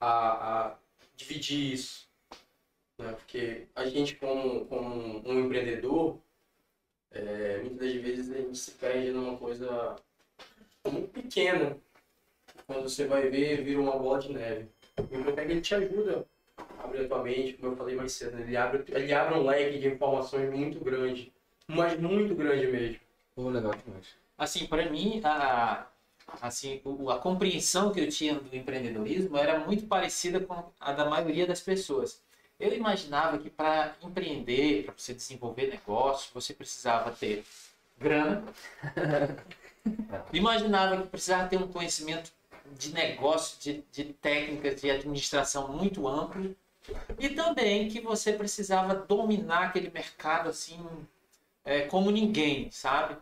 [0.00, 0.76] a, a
[1.14, 2.08] dividir isso.
[2.98, 3.12] Né?
[3.12, 6.18] Porque a gente, como, como um empreendedor,
[7.12, 9.96] é, muitas das vezes a gente se perde numa coisa
[10.84, 11.78] muito pequena.
[12.66, 14.68] Quando você vai ver, vira uma bola de neve.
[14.98, 16.26] O Empretec, ele te ajuda
[16.80, 18.36] a abrir a tua mente, como eu falei mais cedo.
[18.36, 18.42] né?
[18.42, 21.32] Ele abre, ele abre um leque de informações muito grande.
[21.66, 23.00] Mas muito grande mesmo.
[23.34, 24.06] Pô, legal demais.
[24.36, 25.86] Assim, para mim, a,
[26.40, 31.46] assim, a compreensão que eu tinha do empreendedorismo era muito parecida com a da maioria
[31.46, 32.22] das pessoas.
[32.58, 37.44] Eu imaginava que para empreender, para você desenvolver negócio, você precisava ter
[37.98, 38.44] grana.
[40.32, 42.30] imaginava que precisava ter um conhecimento
[42.78, 46.54] de negócio, de, de técnicas de administração muito amplo.
[47.18, 50.84] E também que você precisava dominar aquele mercado assim,
[51.64, 53.16] é, como ninguém, sabe?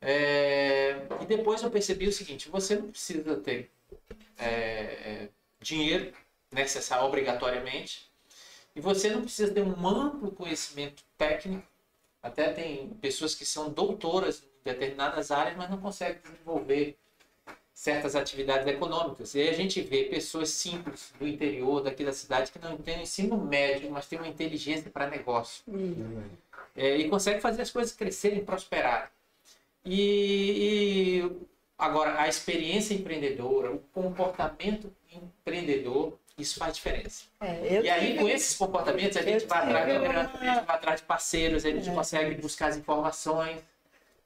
[0.00, 3.70] É, e depois eu percebi o seguinte: você não precisa ter
[4.38, 5.28] é, é,
[5.60, 6.12] dinheiro
[6.52, 8.10] necessário obrigatoriamente,
[8.74, 11.66] e você não precisa ter um amplo conhecimento técnico.
[12.22, 16.96] Até tem pessoas que são doutoras em determinadas áreas, mas não conseguem desenvolver
[17.78, 19.36] certas atividades econômicas.
[19.36, 23.02] E aí a gente vê pessoas simples do interior, daqui da cidade, que não têm
[23.02, 25.62] ensino médio, mas têm uma inteligência para negócio
[26.76, 29.06] é, e consegue fazer as coisas crescerem, prosperarem.
[29.84, 31.36] E, e
[31.78, 37.26] agora a experiência empreendedora, o comportamento empreendedor, isso faz diferença.
[37.40, 40.76] É, eu e aí com esses comportamentos a gente vai atrás, uma- a gente vai
[40.76, 41.94] atrás de parceiros, a gente É.
[41.94, 43.60] consegue buscar as informações,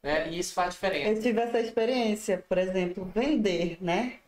[0.02, 0.28] né?
[0.30, 1.10] E isso faz diferença.
[1.10, 4.18] Eu tive essa experiência, por exemplo, vender, né?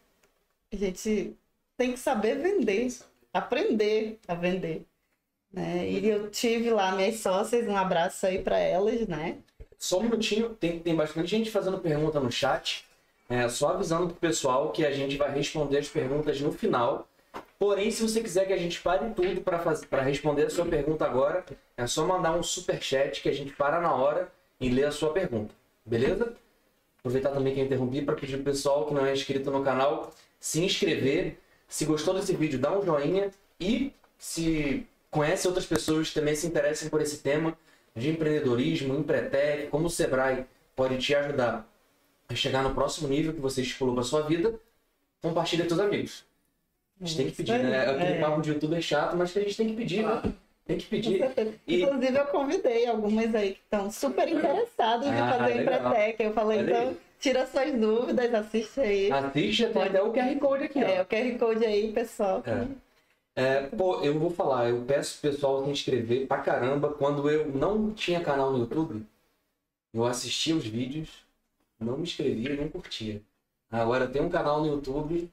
[0.73, 1.37] A gente
[1.77, 2.93] tem que saber vender,
[3.33, 4.87] aprender a vender.
[5.53, 5.89] Né?
[5.89, 9.39] E eu tive lá minhas sócias, um abraço aí para elas, né?
[9.79, 12.85] Só um minutinho, tem, tem bastante gente fazendo pergunta no chat.
[13.29, 17.09] É, só avisando pro pessoal que a gente vai responder as perguntas no final.
[17.59, 21.45] Porém, se você quiser que a gente pare tudo para responder a sua pergunta agora,
[21.77, 24.91] é só mandar um super chat que a gente para na hora e lê a
[24.91, 25.55] sua pergunta.
[25.85, 26.35] Beleza?
[26.99, 30.13] Aproveitar também que eu interrompi para pedir pro pessoal que não é inscrito no canal
[30.41, 31.39] se inscrever.
[31.69, 36.47] Se gostou desse vídeo, dá um joinha e se conhece outras pessoas que também se
[36.47, 37.57] interessem por esse tema
[37.95, 40.45] de empreendedorismo, empretec, como o Sebrae
[40.75, 41.67] pode te ajudar
[42.29, 44.59] a chegar no próximo nível que você estipulou para sua vida,
[45.23, 46.25] compartilha com seus amigos.
[47.01, 47.87] A gente tem que Isso pedir, né?
[47.87, 48.21] Aquele é.
[48.21, 50.23] papo de youtuber chato, mas que a gente tem que pedir, né?
[50.67, 51.21] Tem que pedir.
[51.67, 55.79] E- Inclusive, eu convidei algumas aí que estão super interessadas em Ah, fazer legal.
[55.89, 56.23] Empretec.
[56.23, 56.85] Eu falei, Olha aí.
[56.85, 59.13] então, tira suas dúvidas, assiste aí.
[59.13, 60.87] Assiste, tem até o QR Code aqui, ó.
[60.87, 62.43] É, o QR Code aí, pessoal.
[62.47, 62.85] É.
[63.37, 66.91] É, pô, eu vou falar, eu peço pro pessoal se inscrever pra caramba.
[66.95, 69.05] Quando eu não tinha canal no YouTube,
[69.93, 71.09] eu assistia os vídeos,
[71.79, 73.21] não me inscrevia não curtia.
[73.71, 75.29] Agora tenho um canal no YouTube,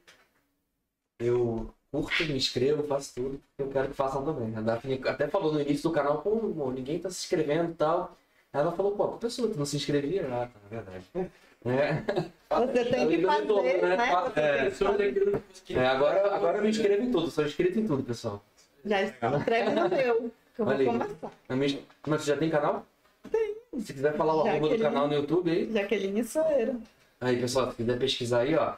[1.20, 4.56] eu curto, me inscrevo, faço tudo, eu quero que façam também.
[4.56, 8.18] A Daphne até falou no início do canal, pô, ninguém tá se inscrevendo e tal.
[8.54, 11.06] Ela falou, pô, a pessoa que não se inscrevia, ah, tá, é verdade.
[11.64, 12.02] É.
[12.50, 13.96] Você tem que fazer, retorno, né?
[13.96, 14.32] né?
[14.34, 15.42] Você É, que fazer.
[15.70, 18.44] É, agora, agora eu me inscrevo em tudo, sou inscrito em tudo, pessoal.
[18.84, 20.86] Já escreve no meu, que eu vou Olha aí.
[20.88, 21.32] conversar.
[21.48, 22.84] Na minha- Mas você já tem canal?
[23.32, 23.56] Tem.
[23.80, 25.72] Se quiser falar o arroba do canal no YouTube aí.
[25.72, 26.76] Jaqueline Soeira.
[27.20, 28.74] Aí, pessoal, se quiser pesquisar aí, ó.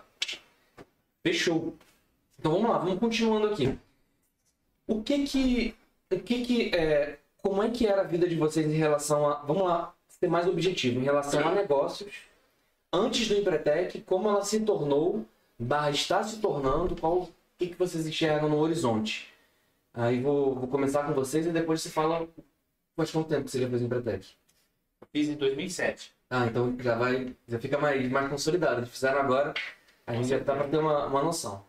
[1.24, 1.74] Fechou.
[2.44, 3.80] Então vamos lá, vamos continuando aqui.
[4.86, 5.76] O que que.
[6.12, 6.76] O que que.
[6.76, 9.36] É, como é que era a vida de vocês em relação a.
[9.36, 12.14] Vamos lá, ser mais objetivo, em relação a negócios.
[12.92, 15.26] Antes do Empretec, como ela se tornou,
[15.58, 19.34] barra está se tornando, qual o que, que vocês enxergam no horizonte?
[19.94, 22.28] Aí vou, vou começar com vocês e depois você fala
[22.94, 24.28] faz quanto tempo que você já fez o Empretec?
[25.14, 26.14] Fiz em 2007.
[26.30, 28.82] Ah, então já vai, já fica mais, mais consolidado.
[28.82, 29.54] Eles fizeram agora,
[30.06, 31.64] a gente já tá para ter uma, uma noção.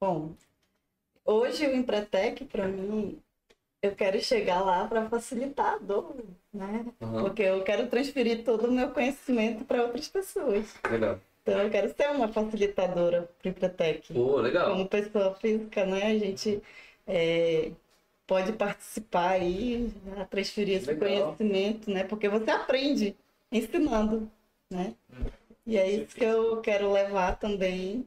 [0.00, 0.34] Bom,
[1.24, 3.20] hoje o Empretec, para mim,
[3.82, 6.16] eu quero chegar lá para facilitar a dor,
[6.52, 6.86] né?
[7.02, 10.74] Aham, Porque eu quero transferir todo o meu conhecimento para outras pessoas.
[10.90, 11.20] legal.
[11.42, 14.14] Então, eu quero ser uma facilitadora para o Empretec.
[14.14, 14.70] Pô, legal.
[14.72, 16.04] Como pessoa física, né?
[16.08, 16.62] A gente
[17.06, 17.72] é,
[18.26, 21.36] pode participar aí, né, transferir esse Legal.
[21.36, 22.04] conhecimento, né?
[22.04, 23.16] Porque você aprende
[23.52, 24.30] ensinando,
[24.70, 24.94] né?
[25.66, 28.06] E é isso que eu quero levar também.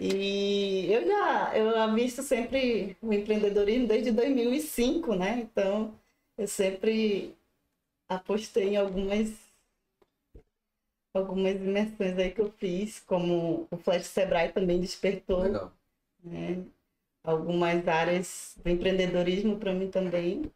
[0.00, 5.40] E eu já eu avisto sempre o empreendedorismo desde 2005, né?
[5.40, 5.92] Então,
[6.36, 7.36] eu sempre
[8.08, 9.30] apostei em algumas
[11.12, 15.72] algumas imersões aí que eu fiz, como o Flash Sebrae também despertou, Legal.
[16.22, 16.64] né?
[17.24, 20.50] Algumas áreas do empreendedorismo para mim também.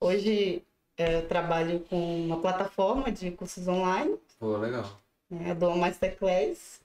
[0.00, 0.62] Hoje
[0.96, 4.98] eh, eu trabalho com uma plataforma de cursos online, Pô, legal.
[5.30, 5.50] né?
[5.50, 6.80] a Doma Masterclass,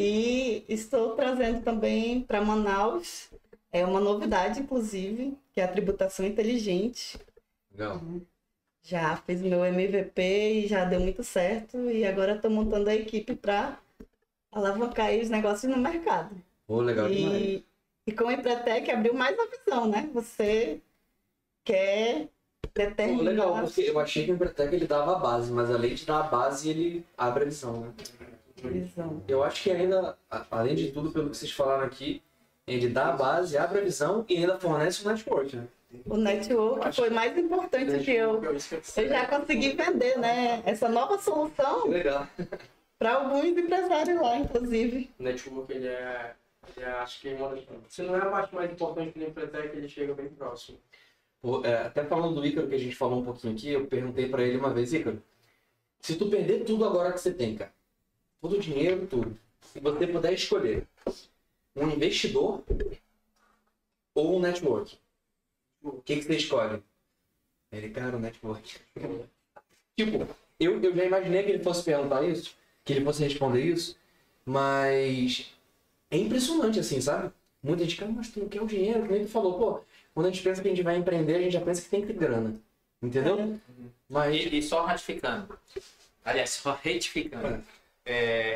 [0.00, 3.28] e estou trazendo também para Manaus
[3.72, 7.18] é uma novidade, inclusive, que é a tributação inteligente.
[7.72, 8.00] Legal.
[8.80, 11.90] Já fiz meu MVP e já deu muito certo.
[11.90, 13.76] E agora estou montando a equipe para
[14.52, 16.30] alavancar os negócios no mercado.
[16.64, 17.42] Pô, legal demais.
[17.42, 17.64] E,
[18.06, 20.08] e com o Empretec abriu mais a visão, né?
[20.14, 20.80] Você
[21.64, 22.28] quer
[22.72, 23.30] determinar.
[23.30, 26.20] legal, porque eu achei que o Empretec ele dava a base, mas além de dar
[26.20, 27.92] a base, ele abre a visão, né?
[28.66, 29.22] Visão.
[29.28, 30.16] Eu acho que ainda,
[30.50, 32.22] além de tudo, pelo que vocês falaram aqui,
[32.66, 35.66] ele dá a base, abre a visão e ainda fornece o network, né?
[36.04, 38.42] O network foi mais importante que eu.
[38.44, 40.62] Eu já consegui vender, né?
[40.66, 41.88] Essa nova solução
[42.98, 45.10] para alguns empresários lá, inclusive.
[45.18, 46.34] O network, ele é,
[46.76, 49.76] ele é, acho que uma das, se não é a parte mais importante do Empretec,
[49.76, 50.78] ele chega bem próximo.
[51.40, 54.28] Pô, é, até falando do Ícaro, que a gente falou um pouquinho aqui, eu perguntei
[54.28, 55.22] pra ele uma vez, Ícaro,
[56.00, 57.72] se tu perder tudo agora que você tem, cara,
[58.40, 60.86] todo o dinheiro, tudo, se você puder escolher
[61.76, 62.62] um investidor
[64.14, 64.98] ou um network,
[65.82, 66.82] o que, que você escolhe?
[67.70, 68.78] Ele, cara, o network.
[69.96, 70.26] tipo,
[70.58, 73.96] eu, eu já imaginei que ele fosse perguntar isso, que ele fosse responder isso,
[74.44, 75.52] mas
[76.10, 77.32] é impressionante assim, sabe?
[77.62, 79.80] Muita gente, cara, mas tu não quer o dinheiro, que nem tu falou, pô,
[80.14, 82.00] quando a gente pensa que a gente vai empreender, a gente já pensa que tem
[82.00, 82.54] que ter grana.
[83.00, 83.60] Entendeu?
[84.08, 84.34] Mas.
[84.34, 85.56] E, e só ratificando,
[86.24, 87.46] aliás, só retificando.
[87.46, 87.60] É,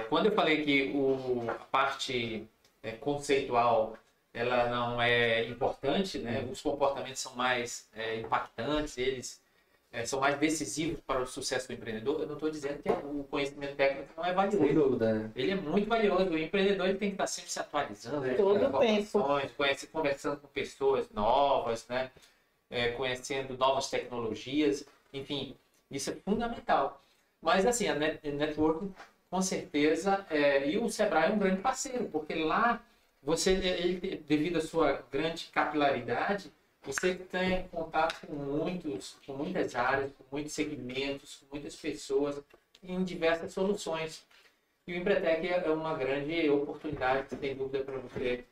[0.08, 2.46] quando eu falei que o, a parte
[2.82, 3.96] é, conceitual
[4.34, 6.46] ela não é importante, né?
[6.50, 9.42] os comportamentos são mais é, impactantes, eles
[9.92, 13.24] é, são mais decisivos para o sucesso do empreendedor, eu não estou dizendo que o
[13.30, 14.74] conhecimento técnico não é Sem valioso.
[14.74, 15.30] dúvida, né?
[15.36, 16.30] Ele é muito valioso.
[16.30, 18.34] O empreendedor ele tem que estar sempre se atualizando, né?
[18.34, 22.10] Todo informações, conhece- conversando com pessoas novas, né?
[22.70, 25.54] É, conhecendo novas tecnologias, enfim,
[25.90, 26.98] isso é fundamental.
[27.42, 28.94] Mas assim, a net, networking,
[29.32, 32.84] com certeza, é, e o Sebrae é um grande parceiro, porque lá
[33.22, 40.12] você, ele, devido à sua grande capilaridade, você tem contato com muitos, com muitas áreas,
[40.12, 42.42] com muitos segmentos, com muitas pessoas
[42.82, 44.22] em diversas soluções.
[44.86, 48.44] E o Empretec é uma grande oportunidade, sem dúvida, para você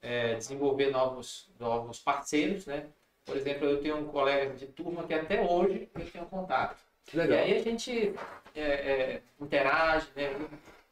[0.00, 2.86] é, desenvolver novos, novos parceiros, né?
[3.26, 6.78] Por exemplo, eu tenho um colega de turma que até hoje eu tenho contato.
[7.06, 7.38] Que E legal.
[7.38, 8.14] aí a gente
[8.58, 10.30] é, é, interage, né?
[10.36, 10.48] um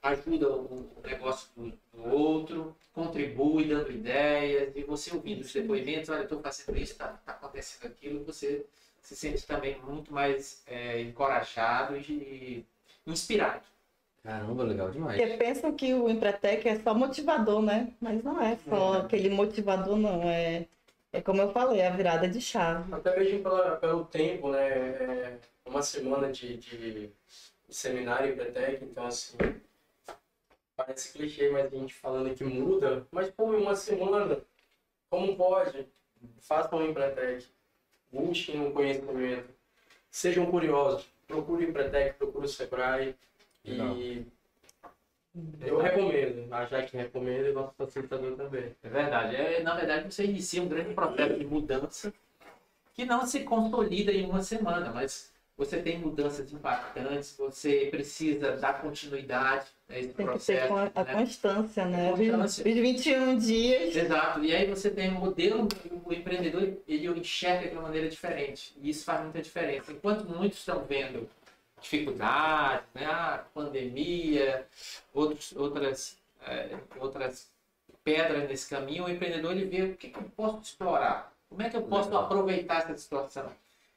[0.06, 6.20] ajuda o negócio do, do outro, contribui dando ideias, e você ouvindo os depoimentos, olha,
[6.20, 8.64] eu estou fazendo isso, está acontecendo aquilo, você
[9.00, 12.64] se sente também muito mais é, encorajado e
[13.06, 13.64] inspirado.
[14.22, 15.20] Caramba, legal demais.
[15.20, 17.92] Porque pensam que o Empretec é só motivador, né?
[18.00, 20.24] Mas não é só aquele motivador, não.
[20.24, 20.66] É,
[21.12, 22.92] é como eu falei, é a virada de chave.
[22.92, 24.68] Até mesmo pela, pelo tempo, né?
[24.68, 27.08] É uma semana de, de
[27.68, 29.36] seminário Empretec, então assim.
[30.76, 33.06] Parece clichê, mas a gente falando que muda.
[33.10, 34.40] Mas, pô, em uma semana,
[35.08, 35.86] como pode?
[36.40, 37.46] Façam o Empretec.
[38.12, 39.48] Busquem um conhecimento.
[40.10, 41.06] Sejam curiosos.
[41.26, 43.14] Procure o Empretec, procure o Sebrae.
[43.64, 44.24] E
[45.60, 46.52] eu recomendo.
[46.52, 48.74] A Jaque recomenda e o nosso facilitador também.
[48.82, 49.36] É verdade.
[49.36, 52.12] É, na verdade, você inicia um grande processo de mudança
[52.94, 58.80] que não se consolida em uma semana, mas você tem mudanças impactantes, você precisa dar
[58.82, 60.68] continuidade a esse Tem que ter processo.
[60.68, 61.12] con- a né?
[61.14, 62.10] constância, né?
[62.10, 62.68] Constância.
[62.68, 63.96] os 21 dias.
[63.96, 64.44] Exato.
[64.44, 65.66] E aí você tem um modelo,
[66.04, 68.74] o empreendedor ele enxerga de uma maneira diferente.
[68.82, 69.92] E isso faz muita diferença.
[69.92, 71.28] Enquanto muitos estão vendo
[71.80, 73.06] dificuldades, né?
[73.06, 74.66] Ah, pandemia,
[75.14, 77.48] outros, outras, eh, outras
[78.04, 81.68] pedras nesse caminho, o empreendedor ele vê o que, que eu posso explorar, como é
[81.70, 82.24] que eu posso Legal.
[82.24, 83.50] aproveitar essa situação.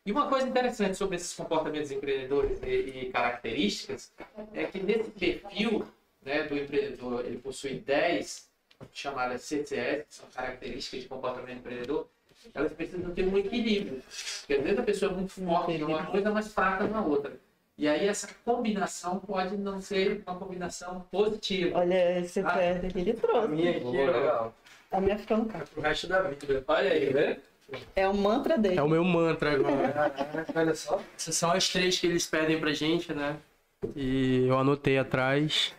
[0.09, 4.11] E uma coisa interessante sobre esses comportamentos empreendedores e, e características
[4.55, 5.85] é que nesse perfil
[6.25, 8.49] né, do empreendedor, ele possui 10
[8.91, 12.07] chamadas CCS, que são características de comportamento empreendedor,
[12.55, 14.01] elas precisam ter um equilíbrio.
[14.39, 17.33] Porque às vezes a pessoa é muito forte em uma coisa, mas fraca na outra.
[17.77, 21.77] E aí essa combinação pode não ser uma combinação positiva.
[21.77, 22.79] Olha, esse Ah.
[22.79, 23.47] que ele A trouxe.
[23.49, 24.55] minha aqui, ó, legal.
[24.91, 26.63] A minha ficando é pro resto da vida.
[26.67, 27.39] Olha aí, Vê?
[27.95, 28.79] É o mantra dele.
[28.79, 30.11] É o meu mantra agora.
[30.55, 30.99] Olha só.
[31.17, 33.37] Essas são as três que eles pedem pra gente, né?
[33.95, 35.73] E eu anotei atrás.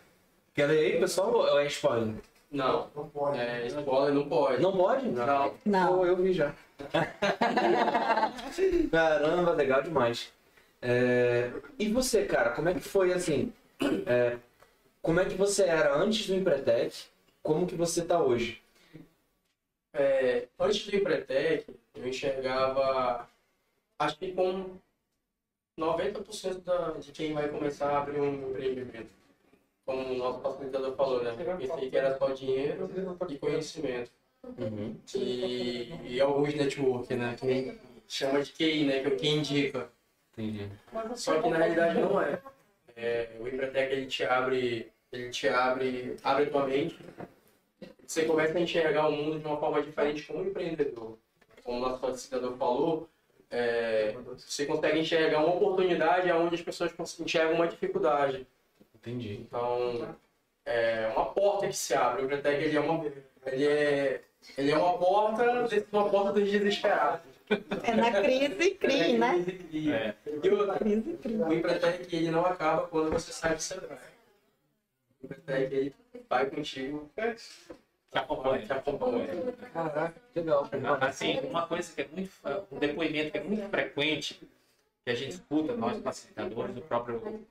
[0.55, 2.15] Quer ler aí, pessoal, ou é spoiler?
[2.51, 3.39] Não, Não pode.
[3.39, 4.63] é, spoiler não pode.
[4.63, 5.07] Não pode?
[5.09, 5.55] Não.
[5.65, 5.99] Não.
[5.99, 6.53] Pô, eu vi já.
[8.91, 10.33] Caramba, legal demais.
[10.83, 13.53] É, E você, cara, como é que foi assim?
[14.07, 14.37] é,
[15.03, 17.05] Como é que você era antes do Empretec?
[17.43, 18.61] Como que você tá hoje?
[19.93, 23.29] É, antes do Empretec, eu enxergava,
[23.99, 24.79] acho que com
[25.79, 29.11] 90% da, de quem vai começar a abrir um empreendimento.
[29.85, 31.35] Como o nosso facilitador falou, né?
[31.59, 32.89] Pensei que era só dinheiro
[33.29, 34.13] e conhecimento.
[34.59, 34.97] Uhum.
[35.15, 37.35] E, e alguns network, né?
[37.37, 39.01] Que chama de QI, né?
[39.01, 39.91] Que é o que indica.
[40.33, 40.71] Entendi.
[41.17, 42.41] Só que na realidade não é.
[42.97, 46.99] É, o Empretec ele te abre, ele te abre, abre tua mente.
[48.11, 51.17] Você começa a enxergar o mundo de uma forma diferente como empreendedor.
[51.63, 53.09] Como o nosso facilitador falou,
[53.49, 58.45] é, você consegue enxergar uma oportunidade onde as pessoas enxergam uma dificuldade.
[58.97, 59.35] Entendi.
[59.47, 60.17] Então,
[60.67, 62.23] é uma porta que se abre.
[62.23, 63.07] O Empretec ele é uma,
[63.47, 64.23] ele é,
[64.59, 67.31] ele é uma porta, uma porta dos desesperados.
[67.85, 69.37] É na crise crie, né?
[69.73, 70.15] É.
[70.43, 71.17] E outra, Crise
[71.49, 73.99] o Empretec ele não acaba quando você sai do Sebrae.
[75.23, 75.95] O Empretec ele
[76.29, 77.09] vai contigo,
[78.11, 78.67] Que acompanha.
[78.67, 79.53] te acompanha.
[79.73, 80.69] Caraca, legal.
[81.01, 82.33] Assim, uma coisa que é muito,
[82.73, 84.41] um depoimento que é muito frequente,
[85.05, 87.47] que a gente escuta, nós facilitadores, do próprio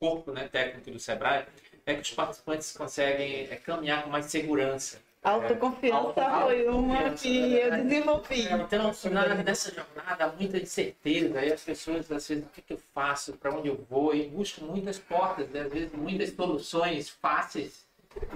[0.00, 1.44] corpo né, técnico do Sebrae,
[1.84, 4.98] é que os participantes conseguem é, caminhar com mais segurança.
[5.22, 8.42] Autoconfiança foi uma que eu desenvolvi.
[8.42, 12.72] Então, na, nessa jornada, há muita incerteza, aí as pessoas, às vezes, o que, que
[12.72, 15.62] eu faço, para onde eu vou, e buscam muitas portas, né?
[15.62, 17.87] às vezes, muitas soluções fáceis,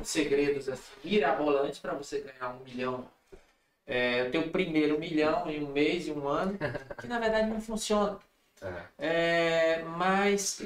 [0.02, 3.08] segredos assim, mirabolantes para você ganhar um milhão.
[3.86, 6.58] É, o teu primeiro milhão em um mês, em um ano,
[7.00, 8.18] que na verdade não funciona.
[8.96, 10.62] É, mas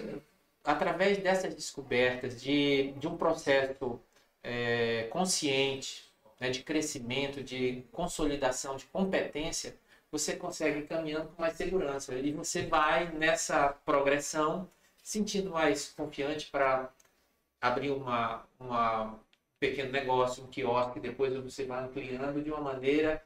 [0.63, 4.01] através dessas descobertas de, de um processo
[4.43, 6.05] é, consciente,
[6.39, 9.75] né, de crescimento, de consolidação, de competência,
[10.11, 12.15] você consegue ir caminhando com mais segurança.
[12.15, 14.69] E você vai nessa progressão
[15.03, 16.91] sentindo mais confiante para
[17.69, 19.19] abrir uma, uma um
[19.59, 23.23] pequeno negócio, um quiosque, depois você vai ampliando de uma maneira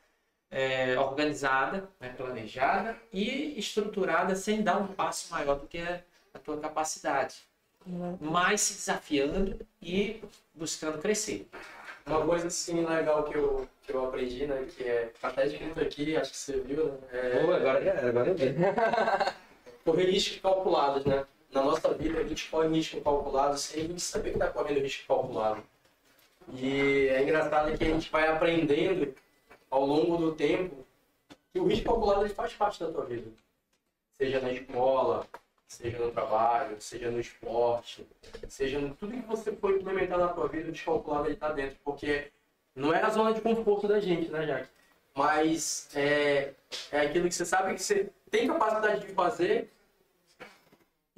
[0.50, 6.58] é, organizada, né, planejada e estruturada sem dar um passo maior do que a tua
[6.58, 7.36] capacidade.
[8.20, 10.22] Mas se desafiando e
[10.54, 11.48] buscando crescer.
[12.06, 14.66] Uma coisa assim legal que eu, que eu aprendi, né?
[14.76, 16.98] Que é até escrito aqui, acho que você viu, né?
[17.12, 18.54] É, Pô, agora já era, agora eu vi.
[19.84, 21.24] correr riscos calculados, né?
[21.52, 24.80] Na nossa vida a gente corre risco calculado sem a gente saber que está correndo
[24.80, 25.62] risco calculado.
[26.54, 29.14] E é engraçado que a gente vai aprendendo
[29.68, 30.86] ao longo do tempo
[31.52, 33.30] que o risco calculado ele faz parte da tua vida.
[34.16, 35.26] Seja na escola,
[35.66, 38.06] seja no trabalho, seja no esporte,
[38.48, 41.50] seja em tudo que você for implementar na tua vida, o risco calculado ele está
[41.50, 41.76] dentro.
[41.84, 42.30] Porque
[42.74, 44.68] não é a zona de conforto da gente, né, Jaque?
[45.14, 46.54] Mas é,
[46.92, 49.68] é aquilo que você sabe que você tem capacidade de fazer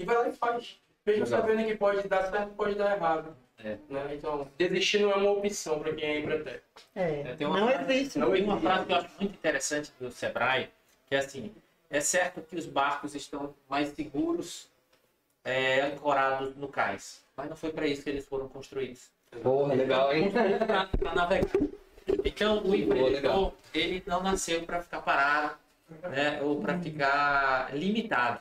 [0.03, 0.78] e vai lá e faz.
[1.07, 1.40] Mesmo Legal.
[1.40, 3.36] sabendo que pode dar certo, pode dar errado.
[3.64, 3.76] É.
[3.88, 4.14] Né?
[4.14, 6.61] Então, desistir não é uma opção para quem é empreendedor.
[6.94, 8.18] É, Tem uma não frase- existe.
[8.18, 10.68] não Tem uma frase que eu acho muito interessante do Sebrae,
[11.09, 11.53] que é assim,
[11.90, 14.68] é certo que os barcos estão mais seguros
[15.44, 19.11] é, ancorados no cais, mas não foi para isso que eles foram construídos.
[19.42, 20.30] Porra, legal, hein?
[20.30, 21.48] para navegar.
[22.24, 25.57] Então, o empreendedor, ele não nasceu para ficar parado,
[26.11, 28.40] né, ou para ficar limitado.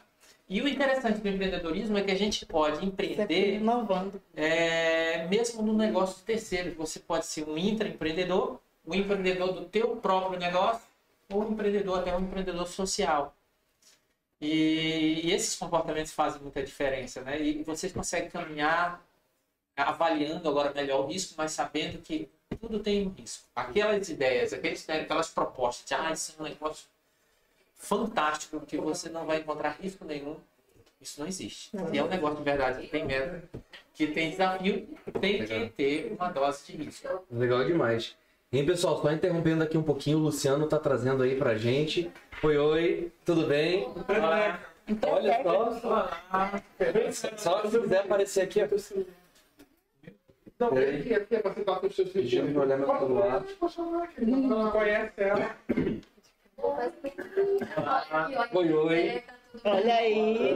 [0.52, 4.22] E o interessante do empreendedorismo é que a gente pode empreender inovando.
[4.36, 6.74] é, mesmo no negócio de terceiros.
[6.74, 10.86] Você pode ser um intraempreendedor, um empreendedor do teu próprio negócio,
[11.32, 13.34] ou um empreendedor, até um empreendedor social.
[14.42, 17.42] E, e esses comportamentos fazem muita diferença, né?
[17.42, 19.02] E vocês conseguem caminhar
[19.78, 22.28] avaliando agora melhor o risco, mas sabendo que
[22.60, 23.48] tudo tem um risco.
[23.56, 26.88] Aquelas ideias, aqueles, aquelas propostas, de, ah, isso é um negócio
[27.82, 30.38] fantástico, que você não vai encontrar risco nenhum,
[31.02, 31.72] isso não existe.
[31.92, 33.44] E é um negócio de verdade que tem meta,
[33.94, 34.88] que tem desafio,
[35.20, 35.70] tem que Legal.
[35.76, 37.26] ter uma dose de risco.
[37.32, 38.16] Legal demais.
[38.52, 42.12] E pessoal, só interrompendo aqui um pouquinho, o Luciano tá trazendo aí pra gente.
[42.44, 43.88] Oi, oi, tudo bem?
[45.08, 45.40] Olha
[45.82, 46.10] só.
[47.38, 48.68] Só se quiser aparecer aqui, ó.
[50.60, 50.90] Não, Peraí.
[50.90, 53.44] ele quer quer participar com os seus Deixa eu olhar meu celular.
[54.20, 55.58] Não conhece ela.
[58.54, 59.24] Oi, oi.
[59.66, 60.56] Olha aí.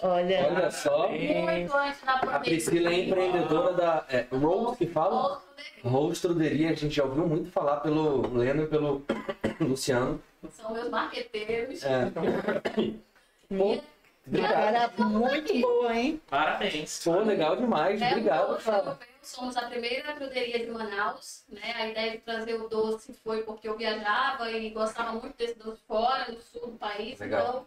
[0.00, 0.46] Olha.
[0.46, 1.08] Olha só.
[1.08, 2.40] Muito antes da A.
[2.40, 5.42] Priscila é empreendedora da é, Rose, que fala?
[5.84, 6.70] Rose Truderia.
[6.70, 9.02] A gente já ouviu muito falar pelo Leno e pelo
[9.60, 10.20] Luciano.
[10.50, 11.82] São meus marqueteiros.
[11.84, 12.12] É.
[14.30, 16.20] E Cara, muito boa, hein?
[16.30, 17.02] Parabéns.
[17.02, 18.00] Pô, legal demais.
[18.00, 18.98] É, Obrigado, cara.
[19.22, 21.72] Somos a primeira fruteria de Manaus, né?
[21.76, 25.80] A ideia de trazer o doce foi porque eu viajava e gostava muito desse doce
[25.86, 27.18] fora, no sul do país.
[27.20, 27.40] Legal.
[27.40, 27.66] Então,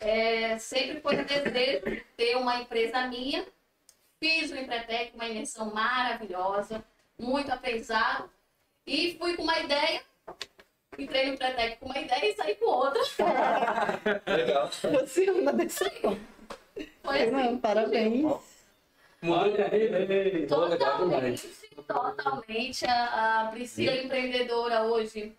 [0.00, 3.44] é, sempre foi um desejo de ter uma empresa minha.
[4.20, 6.84] Fiz o Empretec, uma imersão maravilhosa,
[7.18, 8.30] muito aprendizado.
[8.86, 10.02] E fui com uma ideia,
[10.96, 13.00] entrei no Empretec com uma ideia e saí com outra.
[14.26, 14.70] Legal.
[14.70, 16.18] Você é uma dessa forma.
[17.02, 17.30] Foi assim.
[17.32, 18.57] Não, parabéns.
[19.20, 20.46] Mudou vida.
[20.46, 21.48] Totalmente,
[21.86, 22.86] totalmente.
[22.86, 25.34] A, a Priscila empreendedora hoje,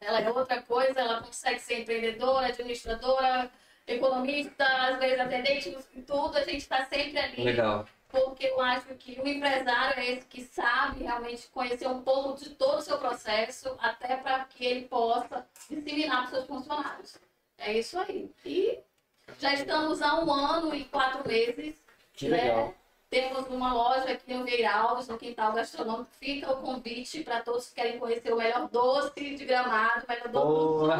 [0.00, 3.50] ela é outra coisa, ela consegue ser empreendedora, administradora,
[3.86, 7.44] economista, às vezes atendente, em tudo, a gente está sempre ali.
[7.44, 7.86] Legal.
[8.08, 12.50] Porque eu acho que o empresário é esse que sabe realmente conhecer um pouco de
[12.50, 17.16] todo o seu processo, até para que ele possa disseminar para os seus funcionários.
[17.56, 18.28] É isso aí.
[18.44, 18.80] E
[19.38, 21.76] já estamos há um ano e quatro meses
[22.12, 22.42] Que né?
[22.42, 22.74] legal.
[23.10, 26.08] Temos uma loja aqui no Vieira Alves, no Quintal Gastronômico.
[26.20, 30.28] Fica o convite para todos que querem conhecer o melhor doce de gramado, o melhor
[30.28, 30.92] doce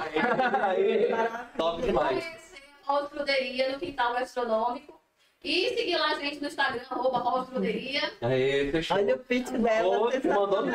[0.61, 1.09] aí,
[1.57, 2.25] top demais.
[2.25, 5.01] conhecer a Rose no Quintal Gastronômico.
[5.43, 7.47] E seguir lá a gente no Instagram, arroba.
[8.23, 8.97] Aí, fechou.
[8.97, 9.99] Olha o pitch dela.
[10.11, 10.73] Pô, tu mandou bem.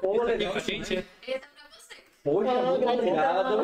[0.00, 0.52] Pô, Aqui legal.
[0.52, 0.94] com a gente.
[0.94, 1.96] Esse é pra você.
[2.24, 3.56] Poxa, muito obrigado.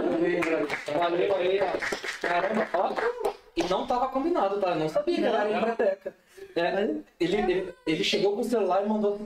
[0.99, 1.61] Valeu aí.
[1.61, 1.72] ó.
[2.20, 3.24] Caramba, ó.
[3.57, 4.71] E não tava combinado, tá?
[4.71, 6.15] Eu não sabia que era biblioteca.
[6.57, 6.89] É,
[7.21, 9.21] ele, ele, ele chegou com o celular e mandou.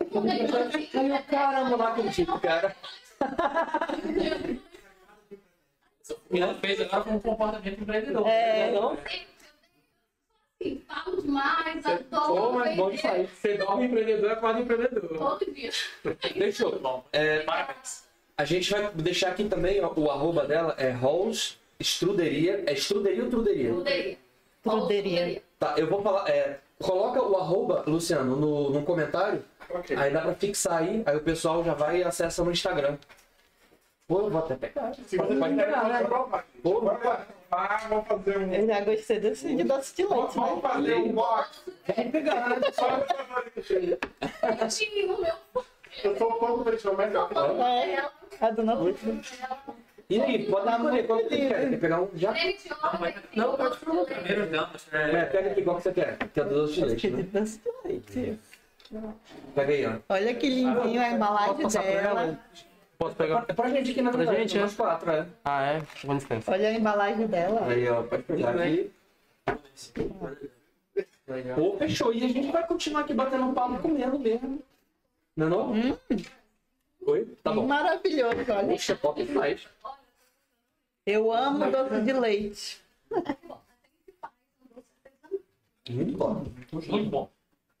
[0.00, 0.40] Aí
[1.10, 2.74] eu, caramba, não acredito, cara.
[6.30, 8.26] Ela fez agora com um comportamento empreendedor.
[8.26, 8.72] É.
[8.72, 8.92] Não?
[10.60, 13.30] Assim, falo demais, Pô, adoro mas bom demais.
[13.30, 15.18] Você dorme empreendedor, é quase empreendedor.
[15.18, 15.70] todo dia.
[16.20, 16.70] Fechou.
[16.70, 17.04] Muito bom.
[17.12, 18.08] É, Parabéns.
[18.36, 22.64] A gente vai deixar aqui também ó, o arroba dela, é Rolls Estruderia.
[22.66, 23.72] É Estruderia ou Truderia?
[23.72, 24.18] Fruteria.
[24.62, 25.42] Fruteria.
[25.58, 26.28] Tá, eu vou falar.
[26.28, 29.44] É, coloca o arroba, Luciano, no, no comentário.
[29.70, 29.96] Ok.
[29.96, 32.96] Aí dá pra fixar aí, aí o pessoal já vai e acessa no Instagram.
[34.08, 34.94] Pô, eu vou até pegar.
[34.94, 36.08] Se Pode, você pode quiser, pegar, né?
[36.62, 38.54] Pô, vamos fazer um.
[38.54, 40.46] Eu já gostei desse de doce de Vamos leite, né?
[40.46, 41.62] vamos fazer um box.
[41.86, 42.56] Pode pegar, né?
[42.72, 42.88] Só.
[44.62, 45.34] Eu tinha o meu
[46.04, 46.64] Eu sou um pouco
[46.96, 47.28] mas eu
[47.62, 48.10] É,
[48.40, 49.20] a dona Lúcia.
[50.10, 51.68] E aí, pode dar escolher qual que você quer.
[51.70, 52.34] Quer pegar um já?
[53.36, 54.04] Não, pode falar.
[54.06, 54.86] Primeiro damos.
[54.92, 56.16] É, pega aqui qual que você quer.
[56.32, 57.22] Que é do doce de leite, Que né?
[57.24, 58.38] doce de leite.
[59.54, 59.92] Pega aí, ó.
[60.08, 62.14] Olha que lindinho a embalagem pra ela?
[62.24, 62.38] dela.
[62.98, 63.44] Posso pegar?
[63.48, 64.60] É pra gente aqui na Pra verdade, gente, é?
[64.62, 65.26] nós quatro, é.
[65.44, 65.82] Ah, é?
[66.04, 66.50] Com licença.
[66.50, 67.66] Olha a embalagem dela.
[67.66, 68.90] Aí, ó, pode pegar aqui.
[71.54, 72.14] Pô, fechou.
[72.14, 74.62] E a gente vai continuar aqui batendo um papo comendo mesmo.
[75.36, 75.72] Não é não?
[75.72, 75.96] Hum.
[77.06, 77.24] Oi?
[77.42, 77.66] Tá bom.
[77.66, 78.66] Maravilhoso, olha.
[78.68, 79.66] Poxa, top demais.
[81.10, 82.82] Eu amo doce de leite.
[85.88, 86.44] Muito bom.
[86.70, 87.30] Muito bom.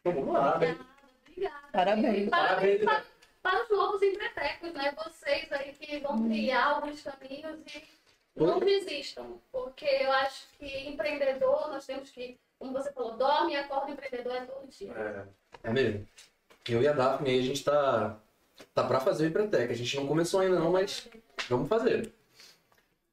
[0.00, 0.56] Então, vamos lá.
[0.56, 1.68] Obrigada.
[1.70, 2.30] Parabéns.
[2.30, 3.04] Parabéns para,
[3.42, 4.96] para os novos empretecos, né?
[5.04, 7.84] Vocês aí que vão trilhar alguns caminhos e
[8.34, 13.56] não desistam, porque eu acho que empreendedor, nós temos que, como você falou, dorme e
[13.56, 15.28] acorda empreendedor é todo dia.
[15.62, 16.08] É mesmo.
[16.66, 18.18] Eu e a Daphne, a gente tá,
[18.74, 19.70] tá pra fazer o Empretec.
[19.70, 21.06] A gente não começou ainda não, mas
[21.46, 22.16] vamos fazer.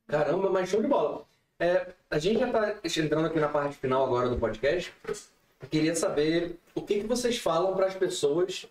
[0.08, 1.26] Caramba, mas show de bola.
[1.60, 4.94] É, a gente já tá entrando aqui na parte final agora do podcast.
[5.08, 8.68] Eu queria saber o que, que vocês falam para as pessoas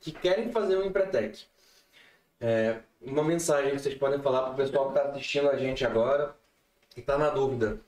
[0.00, 1.46] que querem fazer um Empretec.
[2.40, 5.84] É, uma mensagem que vocês podem falar para o pessoal que está assistindo a gente
[5.84, 6.34] agora
[6.96, 7.78] e está na dúvida.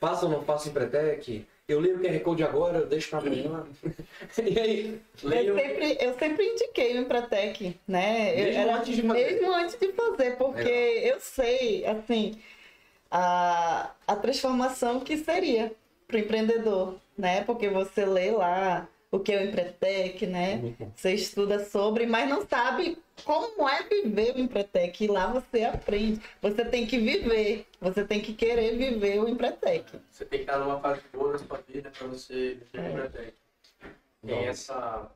[0.00, 1.46] Faça ou não faça Empretec?
[1.66, 3.66] Eu leio o QR Code agora, eu deixo para amanhã.
[4.44, 5.00] e aí?
[5.22, 5.56] Eu Leiam.
[5.56, 8.32] sempre, eu sempre indiquei o Empretec, né?
[8.38, 9.30] Eu- Mesmo era- antes de fazer.
[9.32, 12.38] Mesmo antes de fazer, porque eu sei, assim,
[13.10, 15.72] a, a transformação que seria
[16.06, 17.42] para o empreendedor, né?
[17.44, 20.74] Porque você lê lá o que é o Empretec, né?
[20.94, 25.04] Você estuda sobre, mas não sabe como é viver o Empretec.
[25.04, 26.20] E lá você aprende.
[26.42, 29.84] Você tem que viver, você tem que querer viver o Empretec.
[30.10, 32.80] Você tem que estar numa fase boa da sua vida para você É.
[32.80, 33.34] viver empretec.
[34.26, 35.10] Tem essa.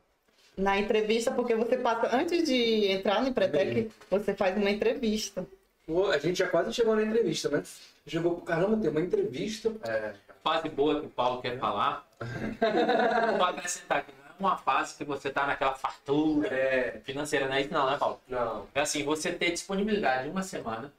[0.56, 3.90] Na entrevista, porque você passa, antes de entrar no Empretec, Bem.
[4.10, 5.46] você faz uma entrevista.
[5.86, 7.62] Pô, a gente já quase chegou na entrevista, né?
[8.06, 9.72] Chegou, caramba, tem uma entrevista.
[9.84, 12.07] É, Fase boa que o Paulo quer falar.
[13.36, 17.54] Vou acrescentar que não é uma fase que você tá naquela fartura é, financeira, não
[17.54, 18.20] é isso não, né, Paulo?
[18.28, 18.66] não.
[18.74, 20.92] É assim, você ter disponibilidade de uma semana.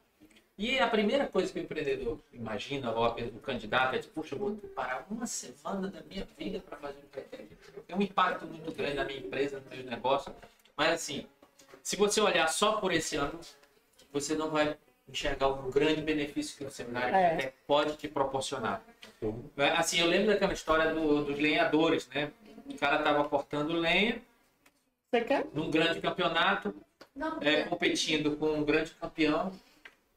[0.57, 4.35] E a primeira coisa que o empreendedor imagina, ou a- o candidato, é tipo, puxa,
[4.35, 7.81] eu vou parar uma semana da minha vida para fazer um empreendimento.
[7.87, 10.35] Tem um impacto muito grande na minha empresa, no meu negócio.
[10.75, 11.25] Mas assim,
[11.81, 13.39] se você olhar só por esse ano,
[14.11, 14.75] você não vai
[15.07, 17.53] enxergar o grande benefício que o seminário É.
[17.65, 18.81] pode te proporcionar.
[19.77, 22.31] Assim, eu lembro daquela história do- dos lenhadores, né?
[22.65, 24.21] O cara estava cortando lenha
[25.11, 25.45] Você quer?
[25.53, 26.73] num grande campeonato,
[27.15, 29.51] Não, é, competindo com um grande campeão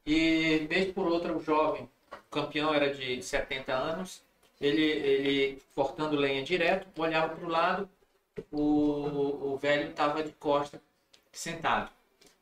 [0.05, 4.23] e vez por outra o jovem, o campeão era de 70 anos,
[4.61, 7.89] ele, ele cortando lenha direto, olhava para o lado,
[8.51, 10.81] o, o velho estava de costa
[11.31, 11.91] sentado.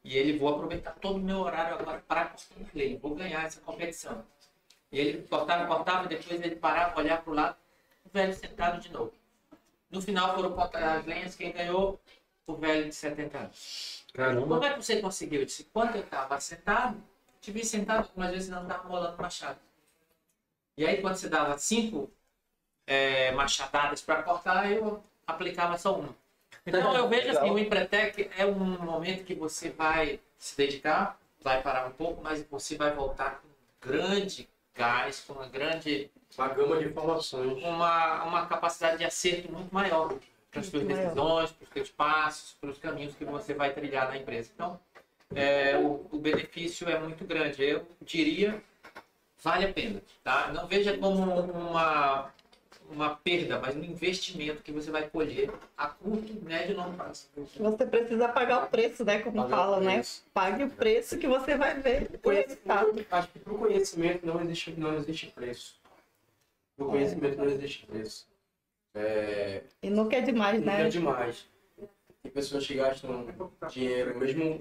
[0.03, 3.61] E ele, vou aproveitar todo o meu horário agora para cortar lenha, vou ganhar essa
[3.61, 4.23] competição.
[4.91, 7.55] E ele cortava, cortava, depois ele parava, olhava para o lado,
[8.05, 9.13] o velho sentado de novo.
[9.89, 11.99] No final foram cortar as lenhas, quem ganhou?
[12.45, 14.05] O velho de 70 anos.
[14.13, 14.47] Caramba.
[14.47, 15.41] Como é que você conseguiu?
[15.41, 17.01] Eu disse, quando eu estava sentado,
[17.39, 19.59] te vi sentado, algumas vezes não estava rolando machado.
[20.77, 22.11] E aí, quando você dava cinco
[22.85, 26.15] é, machadadas para cortar, eu aplicava só uma.
[26.65, 31.61] Então, eu vejo assim, o Empretec é um momento que você vai se dedicar, vai
[31.61, 33.47] parar um pouco, mas você vai voltar com
[33.89, 37.63] grande gás, com uma grande Uma gama de informações.
[37.63, 40.13] uma, uma capacidade de acerto muito maior
[40.49, 44.09] para as suas decisões, para os seus passos, para os caminhos que você vai trilhar
[44.09, 44.51] na empresa.
[44.53, 44.79] Então,
[45.33, 47.63] é, o, o benefício é muito grande.
[47.63, 48.61] Eu diria,
[49.41, 50.01] vale a pena.
[50.23, 50.51] Tá?
[50.53, 52.33] Não veja como uma,
[52.91, 57.27] uma perda, mas um investimento que você vai colher a curto, médio e longo prazo.
[57.57, 59.19] Você precisa pagar o preço, né?
[59.19, 59.93] Como Pagar fala, o né?
[59.95, 60.23] preço.
[60.33, 63.05] Pague o preço que você vai ver o resultado.
[63.09, 65.79] Acho que para o conhecimento não existe, não existe preço.
[66.75, 68.27] Para o conhecimento não existe preço.
[68.93, 70.85] É, E nunca é demais, nunca né?
[70.85, 71.47] é demais.
[72.21, 73.25] Tem pessoas que gastam
[73.69, 74.55] dinheiro, mesmo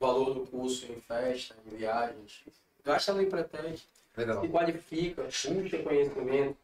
[0.00, 2.42] o valor do curso em festa, em viagens,
[2.82, 3.82] gasta no Empretec,
[4.16, 4.40] Legal.
[4.42, 6.56] se qualifica, busca conhecimento,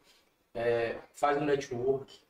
[0.55, 2.21] é, faz um network,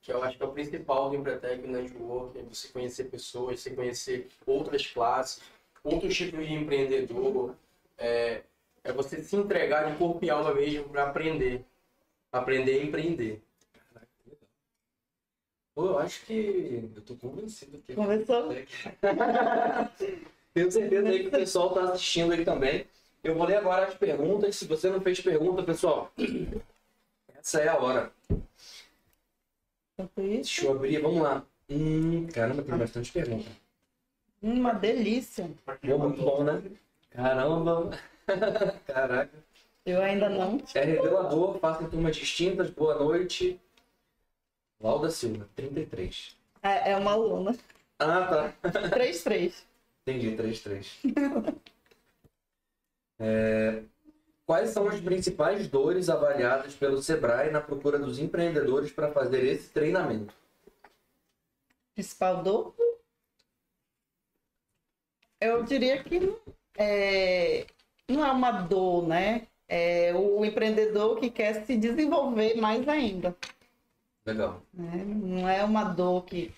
[0.00, 3.60] que eu acho que é o principal do Empretec, o network, é você conhecer pessoas,
[3.60, 5.42] você conhecer outras classes,
[5.82, 7.54] outros tipos de empreendedor,
[7.96, 8.42] é,
[8.82, 11.64] é você se entregar de corpo e alma mesmo para aprender,
[12.32, 13.42] aprender a empreender.
[15.74, 17.94] Pô, eu acho que eu tô convencido aqui.
[17.94, 18.50] Começou?
[20.52, 22.86] Tenho certeza aí que o pessoal tá assistindo aí também.
[23.24, 24.56] Eu vou ler agora as perguntas.
[24.56, 26.12] Se você não fez pergunta, pessoal,
[27.42, 28.12] essa é a hora.
[30.16, 31.44] Deixa eu abrir, vamos lá.
[31.68, 33.50] Hum, caramba, tem bastante pergunta.
[34.40, 35.50] uma delícia.
[35.64, 36.62] Pô, muito bom, né?
[37.10, 37.90] Caramba.
[38.86, 39.44] Caraca.
[39.84, 40.62] Eu ainda não.
[40.74, 43.60] É revelador, façam turmas distintas, boa noite.
[44.80, 46.36] Lauda Silva, 33.
[46.62, 47.56] É, é uma aluna.
[47.98, 48.70] Ah, tá.
[48.70, 49.64] 3-3.
[50.02, 51.00] Entendi, 33.
[53.24, 53.84] É,
[54.52, 59.70] quais são as principais dores avaliadas pelo Sebrae na procura dos empreendedores para fazer esse
[59.70, 60.34] treinamento?
[61.94, 62.74] Principal dor?
[65.40, 66.38] Eu diria que não
[66.76, 67.66] é,
[68.06, 69.46] não é uma dor, né?
[69.66, 73.34] É o empreendedor que quer se desenvolver mais ainda.
[74.26, 74.60] Legal.
[74.74, 75.02] né?
[75.02, 76.52] Não é uma dor que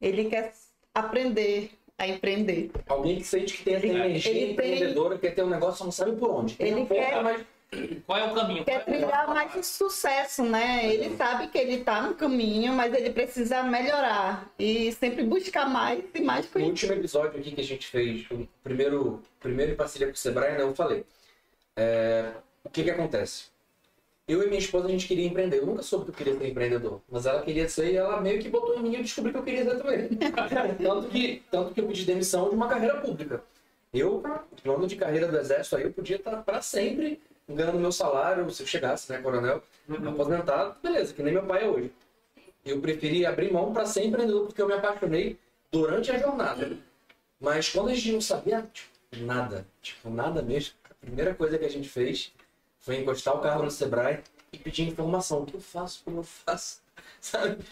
[0.00, 0.54] ele quer
[0.94, 2.70] aprender a empreender.
[2.88, 5.92] Alguém que sente que tem essa energia Ele tem- empreendedora, quer ter um negócio, não
[5.92, 6.54] sabe por onde.
[6.56, 7.44] Tem Ele um quer- mas
[8.06, 8.64] Qual é o caminho?
[8.66, 10.92] Quer trilhar mais de sucesso, né?
[10.92, 16.04] Ele sabe que ele está no caminho, mas ele precisa melhorar e sempre buscar mais
[16.14, 16.82] e mais No conhecimento.
[16.82, 20.52] último episódio aqui que a gente fez, o primeiro, primeiro em parceria com o Sebrae,
[20.52, 21.02] né, eu falei.
[21.74, 22.32] É,
[22.62, 23.44] o que que acontece?
[24.28, 25.58] Eu e minha esposa, a gente queria empreender.
[25.58, 27.02] Eu nunca soube que eu queria ser empreendedor.
[27.10, 29.38] Mas ela queria ser e ela meio que botou em mim e eu descobri que
[29.38, 30.08] eu queria ser também.
[30.78, 33.42] tanto, que, tanto que eu pedi demissão de uma carreira pública.
[33.92, 34.22] Eu,
[34.62, 38.62] plano de carreira do Exército, aí eu podia estar para sempre ganhando meu salário, se
[38.62, 39.62] eu chegasse, né, coronel,
[40.08, 41.92] aposentado, beleza, que nem meu pai é hoje.
[42.64, 45.36] Eu preferi abrir mão para ser empreendedor porque eu me apaixonei
[45.70, 46.76] durante a jornada.
[47.40, 51.64] Mas quando a gente não sabia tipo, nada, tipo, nada mesmo, a primeira coisa que
[51.64, 52.32] a gente fez
[52.82, 54.20] foi encostar o carro no Sebrae
[54.52, 55.42] e pedir informação.
[55.42, 56.02] O que eu faço?
[56.04, 56.82] Como eu faço?
[57.20, 57.64] Sabe?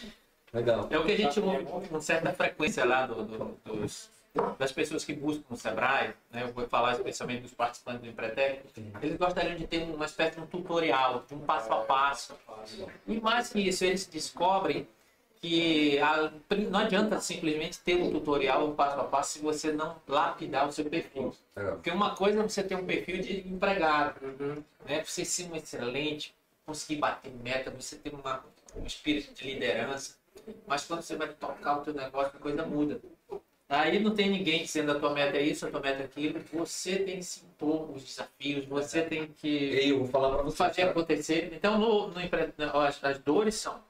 [0.53, 0.87] Legal.
[0.89, 4.09] É o que a gente ouve com certa frequência lá do- do- dos,
[4.57, 6.43] das pessoas que buscam o Sebrae, né?
[6.43, 8.61] eu vou falar especialmente dos participantes do Empretec,
[9.01, 12.33] eles gostariam de ter uma espécie de um tutorial, um passo a passo.
[13.07, 14.87] E mais que isso, eles descobrem
[15.41, 16.31] que a-
[16.69, 20.71] não adianta simplesmente ter um tutorial, um passo a passo, se você não lapidar o
[20.71, 21.33] seu perfil.
[21.55, 21.73] Legal.
[21.75, 24.21] Porque uma coisa é você ter um perfil de empregado,
[24.85, 25.03] né?
[25.03, 26.33] Você ser um excelente,
[26.65, 28.43] conseguir bater meta, você ter uma,
[28.75, 30.15] um espírito de liderança.
[30.67, 33.01] Mas quando você vai tocar o teu negócio, a coisa muda.
[33.67, 36.39] Aí não tem ninguém dizendo a tua meta é isso, a tua meta é aquilo.
[36.53, 40.57] Você tem que se impor os desafios, você tem que eu vou falar você.
[40.57, 40.91] fazer cara.
[40.91, 41.51] acontecer.
[41.53, 42.19] Então, no, no
[42.79, 43.81] as, as dores são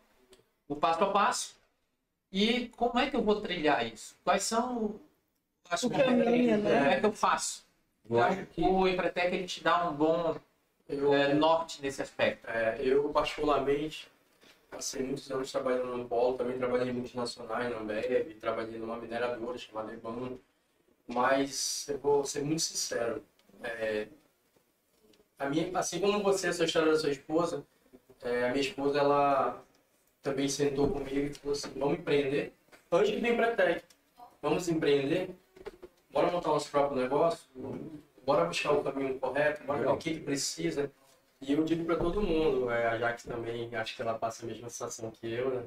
[0.72, 1.56] o passo a passo
[2.32, 4.16] e como é que eu vou trilhar isso?
[4.24, 5.00] Quais são
[5.70, 6.80] as O caminho, né?
[6.80, 7.66] Como é que eu faço?
[8.06, 10.36] Então, acho que- o Empretec ele te dá um bom
[10.88, 12.50] Eu, é, norte nesse aspecto.
[12.50, 14.12] é, eu, particularmente,
[14.70, 19.58] passei muitos anos trabalhando no polo, também trabalhei em multinacionais, na Ambev, trabalhei numa mineradora
[19.58, 20.38] chamada Eban,
[21.08, 23.24] mas eu vou ser muito sincero,
[23.64, 24.08] é,
[25.40, 27.66] a minha, assim como você, a sua história da sua esposa,
[28.22, 29.64] é, a minha esposa, ela
[30.22, 32.54] também sentou comigo e falou assim, vamos empreender
[32.92, 33.84] antes do Empretec,
[34.42, 35.30] vamos empreender,
[36.12, 37.48] bora montar nosso próprio negócio,
[38.26, 40.92] bora buscar o caminho correto, bora ver o que, que precisa.
[41.40, 44.48] E eu digo para todo mundo, é, a Jaque também, acho que ela passa a
[44.48, 45.64] mesma sensação que eu, né?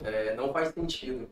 [0.00, 1.28] É, não faz sentido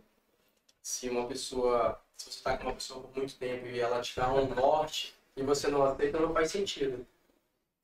[0.83, 4.17] se uma pessoa, se você está com uma pessoa por muito tempo e ela te
[4.17, 7.07] dá um norte e você não aceita, não faz sentido.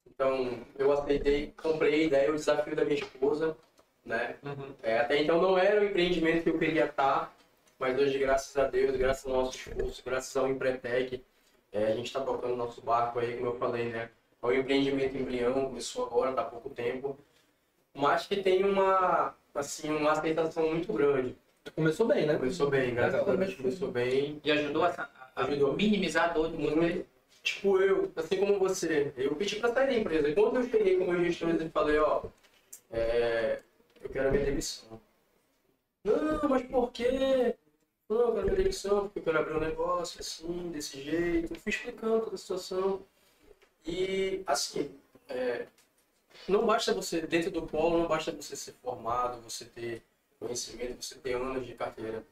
[0.08, 3.56] Então, eu aceitei, comprei a ideia, o desafio da minha esposa,
[4.04, 4.36] né?
[4.82, 7.34] É, até então não era o empreendimento que eu queria estar,
[7.78, 11.22] mas hoje, graças a Deus, graças ao nosso esforço, graças ao Empretec,
[11.72, 14.10] é, a gente está tocando nosso barco aí, como eu falei, né?
[14.42, 17.16] É um empreendimento embrião, começou agora, está há pouco tempo,
[17.94, 21.36] mas que tem uma, assim, uma aceitação muito grande.
[21.74, 22.36] Começou bem, né?
[22.36, 24.40] Começou bem, graças a Deus, começou bem.
[24.44, 25.74] E ajudou a, a Ajudou.
[25.74, 27.06] minimizar a dor de você.
[27.42, 30.28] Tipo eu, assim como você, eu pedi para sair da empresa.
[30.28, 32.22] E quando eu cheguei com meus gestores e falei, ó,
[32.90, 33.60] é,
[34.02, 35.00] eu quero a minha demissão.
[36.04, 37.54] Não, mas por quê?
[38.08, 41.54] Não, eu quero a minha demissão, porque eu quero abrir um negócio assim, desse jeito.
[41.54, 43.02] Eu fui explicando toda a situação.
[43.86, 44.94] E, assim,
[45.28, 45.66] é,
[46.48, 50.02] não basta você, dentro do polo, não basta você ser formado, você ter
[50.38, 52.24] conhecimento, você ter anos de carteira.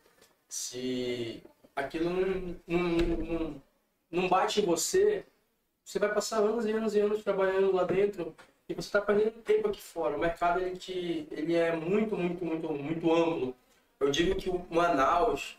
[0.48, 1.42] Se
[1.74, 3.62] aquilo não, não, não,
[4.10, 5.24] não bate em você,
[5.84, 8.34] você vai passar anos e anos e anos trabalhando lá dentro
[8.70, 10.16] e você está perdendo tempo aqui fora.
[10.16, 13.56] O mercado ele, te, ele é muito, muito, muito, muito amplo.
[13.98, 15.58] Eu digo que o Manaus,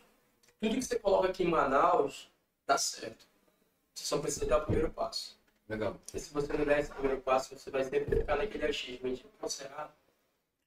[0.60, 2.30] tudo que você coloca aqui em Manaus,
[2.66, 3.26] dá certo.
[3.94, 5.38] Você só precisa dar o primeiro passo.
[5.68, 5.98] Legal.
[6.14, 9.24] E se você não der esse primeiro passo, você vai sempre ficar naquele achismo de,
[9.40, 9.90] "Pô, será?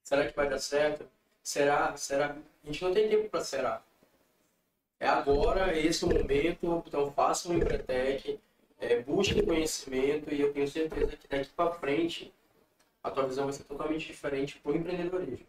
[0.03, 1.07] Será que vai dar certo?
[1.43, 1.97] Será?
[1.97, 2.37] Será?
[2.63, 3.83] A gente não tem tempo para será.
[5.01, 8.39] É agora, esse é o momento, então faça um Empretec,
[8.93, 12.33] é, busque conhecimento e eu tenho certeza que daqui para frente
[13.03, 15.47] a tua visão vai ser totalmente diferente para o empreendedorismo.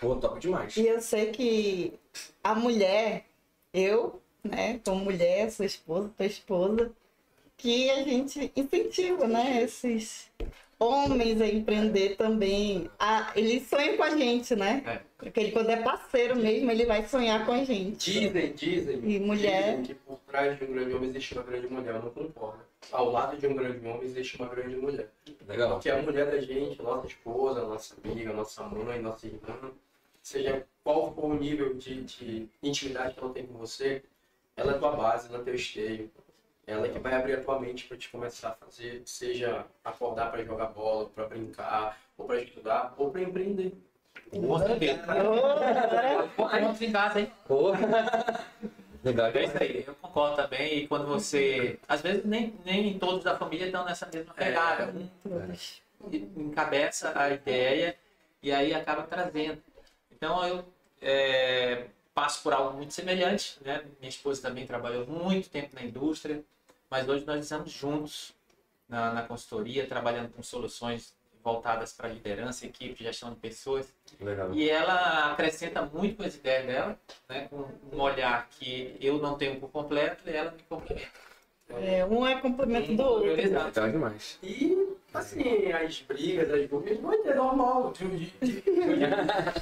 [0.00, 0.76] Pô, top demais.
[0.76, 1.94] E eu sei que
[2.42, 3.24] a mulher,
[3.72, 6.92] eu, né, como mulher, sua esposa, tua esposa,
[7.56, 10.30] que a gente incentiva, né, esses
[10.78, 12.90] homens a empreender também.
[12.98, 15.02] A, eles sonham com a gente, né?
[15.22, 18.12] Porque ele, quando é parceiro mesmo, ele vai sonhar com a gente.
[18.12, 19.76] Dizem, dizem, E mulher?
[19.76, 21.94] dizem que por trás de um grande homem existe uma grande mulher.
[21.94, 22.58] Eu não concordo.
[22.90, 25.08] Ao lado de um grande homem existe uma grande mulher.
[25.46, 25.70] Legal.
[25.74, 29.70] Porque a mulher da gente, nossa esposa, nossa amiga, nossa mãe, nossa irmã,
[30.20, 34.02] seja qual for o nível de, de intimidade que ela tem com você,
[34.56, 36.10] ela é tua base, ela é teu esteio.
[36.66, 40.32] Ela é que vai abrir a tua mente para te começar a fazer, seja acordar
[40.32, 43.72] para jogar bola, para brincar, ou para estudar, ou para empreender.
[44.32, 45.02] Certeza.
[46.36, 47.32] Ponto em casa, hein?
[47.46, 47.72] Pô.
[49.04, 49.30] Legal.
[49.34, 50.78] É isso aí, eu concordo também.
[50.78, 51.78] E quando você.
[51.88, 54.92] Às vezes nem, nem todos da família estão nessa mesma pegada.
[54.92, 55.82] Um Todos.
[56.36, 57.96] encabeça a ideia
[58.42, 59.60] e aí acaba trazendo.
[60.10, 60.64] Então eu
[61.00, 63.84] é, passo por algo muito semelhante, né?
[63.98, 66.42] Minha esposa também trabalhou muito tempo na indústria,
[66.88, 68.32] mas hoje nós estamos juntos
[68.88, 73.92] na, na consultoria, trabalhando com soluções voltadas para liderança, equipe, gestão de pessoas.
[74.20, 74.52] Legal.
[74.54, 77.48] E ela acrescenta muito com as ideias dela, né?
[77.48, 81.10] com um olhar que eu não tenho por completo e ela me complementa.
[81.70, 83.40] É, um é complemento do outro.
[83.40, 83.66] Exato.
[83.80, 84.38] Legal demais.
[84.42, 87.92] E, assim, as brigas, as dúvidas, vai ter normal.
[87.92, 88.62] De- de- de-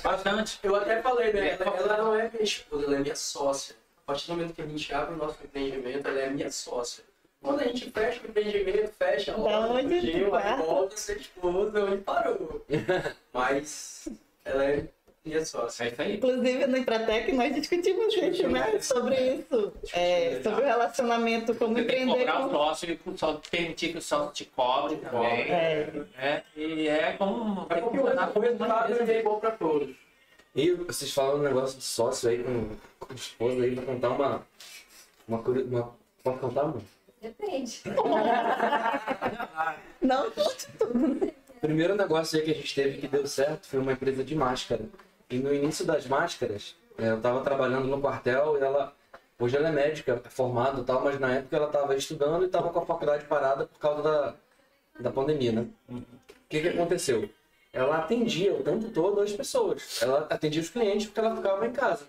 [0.02, 0.58] Bastante.
[0.62, 1.50] Eu até falei, né?
[1.50, 3.76] Ela, ela não é minha esposa, ela é minha sócia.
[3.98, 7.04] A partir do momento que a gente abre o nosso empreendimento, ela é minha sócia.
[7.42, 10.98] Quando a gente fecha o empreendimento, fecha, Da roda, onde tudinho, tu aí volta a
[10.98, 12.64] ser esposa, onde parou.
[13.32, 14.08] Mas
[14.44, 14.84] ela é
[15.24, 15.84] minha sócia.
[15.84, 16.16] É isso aí.
[16.16, 18.78] Inclusive no Empratec nós discutimos isso, né?
[18.80, 19.72] Sobre isso.
[19.94, 22.54] É, sobre o relacionamento como Você tem que empreender cobrar o com.
[22.56, 25.50] sócio e só permitir que o sócio te cobre também.
[25.50, 27.66] É, É, e é como.
[27.70, 29.12] É o como uma resultado empresa.
[29.12, 29.96] é bom para todos.
[30.54, 34.46] E vocês falam um negócio de sócio aí com, com esposa aí pra contar uma.
[35.28, 36.82] Uma, uma Pode contar, mano?
[37.20, 37.82] Depende.
[40.00, 41.32] não conte tudo.
[41.60, 44.86] Primeiro negócio aí que a gente teve que deu certo foi uma empresa de máscara.
[45.28, 48.94] E no início das máscaras, eh, eu estava trabalhando no quartel e ela.
[49.38, 52.46] Hoje ela é médica, é formada e tal, mas na época ela estava estudando e
[52.46, 54.34] estava com a faculdade parada por causa da,
[55.00, 55.66] da pandemia, né?
[55.88, 56.02] O
[56.48, 57.28] que, que aconteceu?
[57.72, 60.02] Ela atendia o tempo todo as pessoas.
[60.02, 62.04] Ela atendia os clientes porque ela ficava em casa.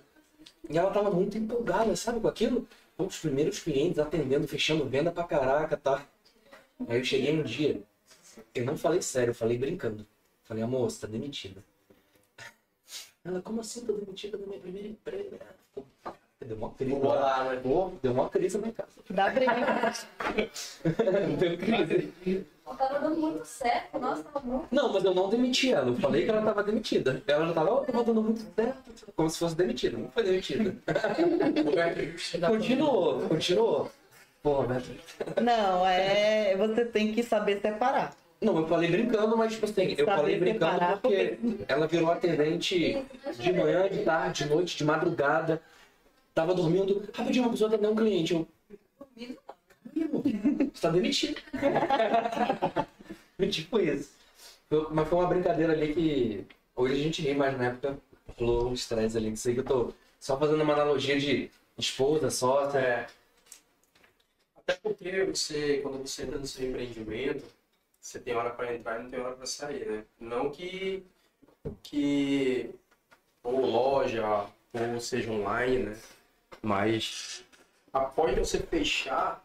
[0.70, 2.68] E ela tava muito empolgada, sabe, com aquilo.
[2.98, 6.06] Pô, Os primeiros clientes atendendo, fechando venda pra caraca, tá?
[6.88, 7.82] Aí eu cheguei um dia,
[8.56, 10.06] eu não falei sério, eu falei brincando.
[10.44, 11.64] Falei, amor, você tá demitida.
[13.24, 15.38] Ela, como assim tô demitida da minha primeira empresa?
[16.42, 17.62] Deu uma crise lá, né?
[18.02, 18.90] Deu uma crise na minha casa.
[19.10, 19.54] Dá briga.
[21.40, 22.46] Deu crise.
[22.72, 24.68] Não tava dando muito certo, nossa, tava muito.
[24.72, 25.90] Não, mas eu não demiti ela.
[25.90, 27.22] Eu falei que ela tava demitida.
[27.28, 29.12] Ela já tava, ó, tava dando muito certo.
[29.14, 29.98] Como se fosse demitida.
[29.98, 30.76] Não foi demitida.
[32.48, 33.92] Continuou, continuou.
[34.42, 34.90] Pô, Roberto.
[35.42, 36.56] Não, é.
[36.56, 38.16] Você tem que saber separar.
[38.40, 43.06] Não, eu falei brincando, mas tipo assim, eu falei brincando separar, porque ela virou atendente
[43.38, 45.62] de manhã, de tarde, de noite, de madrugada.
[46.34, 48.34] Tava dormindo, rapidinho, uma pessoa atendeu um cliente.
[48.34, 48.48] Eu,
[49.96, 50.24] "Amigo,
[50.74, 51.42] você tá demitido.
[53.52, 54.12] tipo isso.
[54.92, 57.98] Mas foi uma brincadeira ali que hoje a gente ri, mas na época
[58.38, 59.28] rolou um estresse ali.
[59.28, 62.80] Aí que eu tô só fazendo uma analogia de esposa, sócia.
[62.80, 63.08] É.
[64.56, 67.44] Até porque você, quando você entra no seu empreendimento,
[68.00, 70.04] você tem hora para entrar e não tem hora para sair, né?
[70.20, 71.04] Não que,
[71.84, 72.70] que
[73.44, 75.98] ou loja, ou seja online, né?
[76.62, 77.44] Mas
[77.92, 79.41] após você fechar,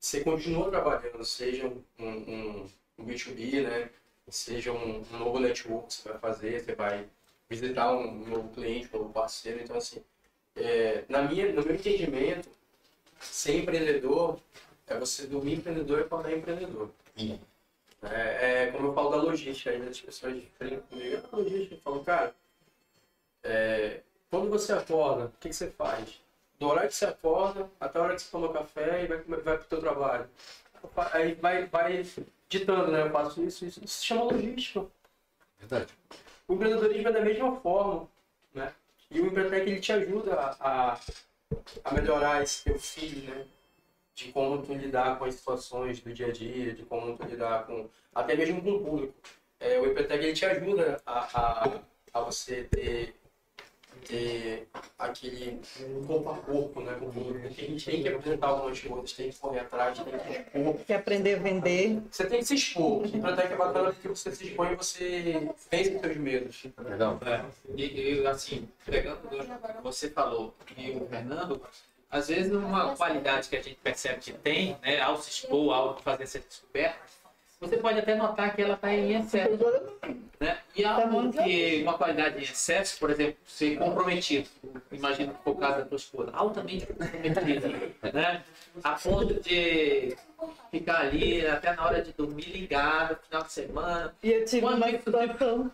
[0.00, 3.90] você continua trabalhando, seja um, um, um B2B, né?
[4.28, 7.06] Seja um, um novo network que você vai fazer, você vai
[7.48, 9.60] visitar um novo cliente, um novo parceiro.
[9.60, 10.02] Então, assim,
[10.56, 12.48] é, na minha, no meu entendimento,
[13.20, 14.40] ser empreendedor
[14.86, 16.90] é você dormir empreendedor e acordar empreendedor.
[18.02, 21.80] É, é como eu falo da logística, ainda as pessoas brincam comigo, "Ah, logística, eu
[21.80, 22.34] falo, cara,
[23.42, 26.20] é, quando você acorda, o que, que você faz?
[26.60, 29.56] Do horário que você acorda até a hora que você toma café e vai, vai
[29.56, 30.28] pro teu trabalho.
[31.12, 32.06] Aí vai, vai
[32.50, 33.00] ditando, né?
[33.00, 33.82] Eu faço isso, isso.
[33.82, 34.86] Isso se chama logística.
[35.58, 35.92] Verdade.
[36.46, 38.06] O empreendedorismo é da mesma forma,
[38.52, 38.74] né?
[39.10, 40.98] E o Empretec ele te ajuda a,
[41.84, 43.46] a, melhorar esse teu feed, né?
[44.14, 47.66] De como tu lidar com as situações do dia a dia, de como tu lidar
[47.66, 49.14] com até mesmo com o público.
[49.58, 51.80] É, o Empretec ele te ajuda a, a,
[52.12, 53.14] a você ter,
[54.00, 55.60] ter aquele
[56.06, 56.96] corpo a corpo, né?
[56.98, 57.48] Com o público.
[57.48, 60.84] Porque a gente tem que apresentar algumas coisas, tem que correr atrás, tem que expor.
[60.86, 62.02] Quer aprender a vender.
[62.10, 63.02] Você tem que se expor.
[63.02, 66.66] O Empretec é bacana porque você se expõe e você vence os seus medos.
[66.78, 67.18] Legal.
[67.26, 67.44] É,
[67.76, 71.60] e, e, assim, pegando do que você falou e o Fernando,
[72.10, 75.98] às vezes uma qualidade que a gente percebe que tem, né, ao se expor, ao
[76.00, 77.19] fazer essa descoberta,
[77.60, 79.58] você pode até notar que ela está em excesso.
[80.40, 80.58] Né?
[80.74, 84.48] E algo que uma qualidade em excesso, por exemplo, ser comprometido,
[84.90, 87.68] imagina que for o caso da tua esposa, altamente comprometida,
[88.14, 88.42] né?
[88.82, 90.16] a ponto de
[90.70, 94.76] ficar ali até na hora de dormir ligado, final de semana, E eu tive Quando
[94.78, 95.70] uma isso- situação.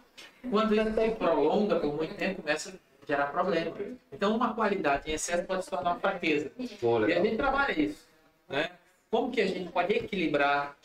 [0.51, 3.72] quando isso se prolonga por muito tempo, começa a gerar problema.
[4.12, 6.51] Então, uma qualidade em excesso pode se tornar uma fraqueza.
[6.80, 8.05] Pô, E a gente trabalha isso.
[8.49, 8.70] Né?
[9.09, 10.76] Como que a gente pode equilibrar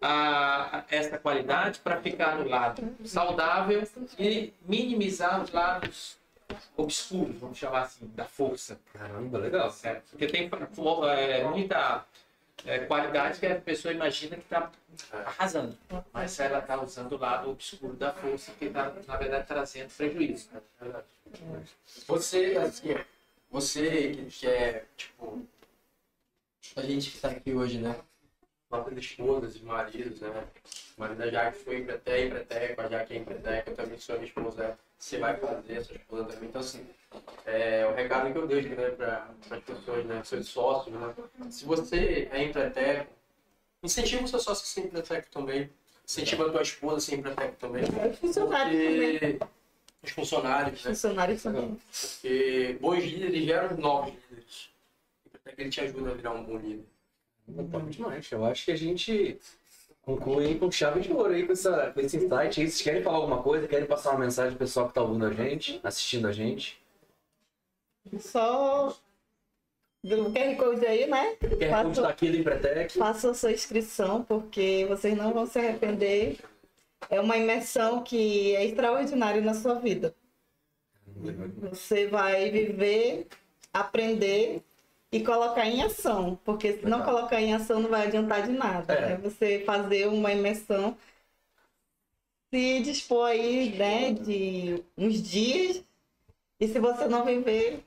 [0.00, 3.86] a, a- essa qualidade para ficar no lado saudável
[4.18, 6.16] e minimizar os lados
[6.76, 8.78] obscuros, vamos chamar assim, da força.
[8.92, 9.70] Caramba, legal.
[9.70, 10.10] Certo?
[10.10, 10.48] Porque tem
[11.16, 12.04] é, muita
[12.64, 14.70] é, qualidade que a pessoa imagina que está
[15.12, 15.76] arrasando,
[16.12, 20.48] mas ela está usando o lado obscuro da força que está, na verdade, trazendo prejuízo.
[22.06, 22.94] Você, assim,
[23.50, 25.42] você que quer, tipo,
[26.76, 27.96] a gente que tá aqui hoje, né?
[28.70, 30.44] Nossas esposas e maridos, né?
[30.96, 34.18] O marido da Jaque foi empreteco, empreteco, a Jaque é empreteco, eu também sou a
[34.18, 36.48] minha esposa, é, você vai fazer, sua esposa também.
[36.48, 36.86] Então, assim,
[37.44, 41.14] é, o recado que eu deixo, né, para as pessoas, né, seus sócios, né?
[41.50, 43.12] Se você é empreteco,
[43.82, 45.70] incentiva o seu sócio a ser empreteco também.
[46.04, 47.84] Incentiva a tua esposa a ser empreteco também.
[47.84, 49.18] Os funcionários também.
[49.18, 49.46] Porque
[50.02, 50.90] os funcionários, né?
[50.90, 51.80] Funcionários também.
[52.12, 54.70] Porque bons líderes geram novos líderes.
[55.34, 56.84] Até que ele te ajuda a virar um bom líder.
[57.70, 58.30] Top demais.
[58.30, 59.38] Eu acho que a gente
[60.02, 62.60] conclui com chave de ouro aí com, essa, com esse insight.
[62.60, 62.68] aí.
[62.70, 63.66] Vocês querem falar alguma coisa?
[63.68, 66.80] Querem passar uma mensagem pro pessoal que tá ouvindo a gente, assistindo a gente?
[68.18, 68.96] Só.
[70.04, 71.34] O QR Code aí, né?
[71.58, 72.96] Quer Faça- contar aqui do Empretec?
[72.96, 76.38] Faça a sua inscrição, porque vocês não vão se arrepender.
[77.10, 80.14] É uma imersão que é extraordinária na sua vida.
[81.70, 83.26] Você vai viver,
[83.72, 84.62] aprender
[85.16, 86.38] e colocar em ação.
[86.44, 87.14] Porque se não Legal.
[87.14, 88.94] colocar em ação, não vai adiantar de nada.
[88.94, 89.12] É.
[89.12, 90.96] É você fazer uma imersão,
[92.52, 95.82] se dispor aí, né, de uns dias.
[96.60, 97.84] E se você não viver,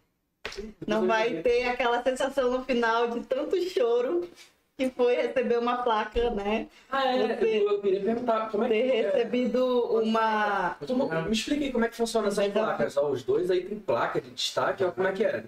[0.85, 4.29] não vai ter aquela sensação no final de tanto choro
[4.77, 6.67] que foi receber uma placa, né?
[6.89, 9.01] Ah, é, Você- eu, queria perguntar como é que Ter é.
[9.11, 10.77] recebido uma.
[11.25, 12.95] Me explique como é que funciona essas placas.
[12.95, 15.43] Ó, os dois aí tem placa de destaque, ó, como é que é?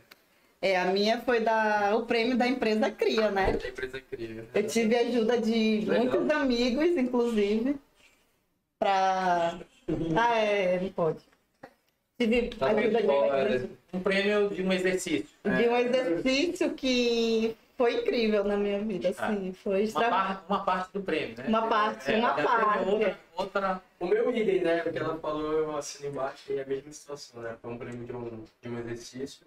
[0.61, 3.59] É, a minha foi da, o prêmio da empresa Cria, né?
[3.63, 4.45] A empresa cria.
[4.53, 6.05] Eu tive a ajuda de Legal.
[6.05, 7.75] muitos amigos, inclusive,
[8.77, 9.57] pra.
[10.15, 11.19] Ah, é, não pode.
[12.19, 13.69] Tive Tá ajuda de.
[13.93, 15.27] Um prêmio de um exercício.
[15.43, 19.51] de um exercício que foi incrível na minha vida, assim.
[19.53, 20.09] Foi Uma, extra...
[20.09, 21.45] par- uma parte do prêmio, né?
[21.47, 22.89] Uma parte, uma deve ter parte.
[22.89, 24.83] Outra, outra O meu item, né?
[24.85, 27.55] O que ela falou, eu assino embaixo e é a mesma situação, né?
[27.61, 29.45] Foi um prêmio de um, de um exercício.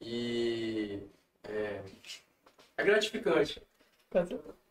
[0.00, 0.98] E.
[1.48, 1.80] É,
[2.76, 3.62] é gratificante.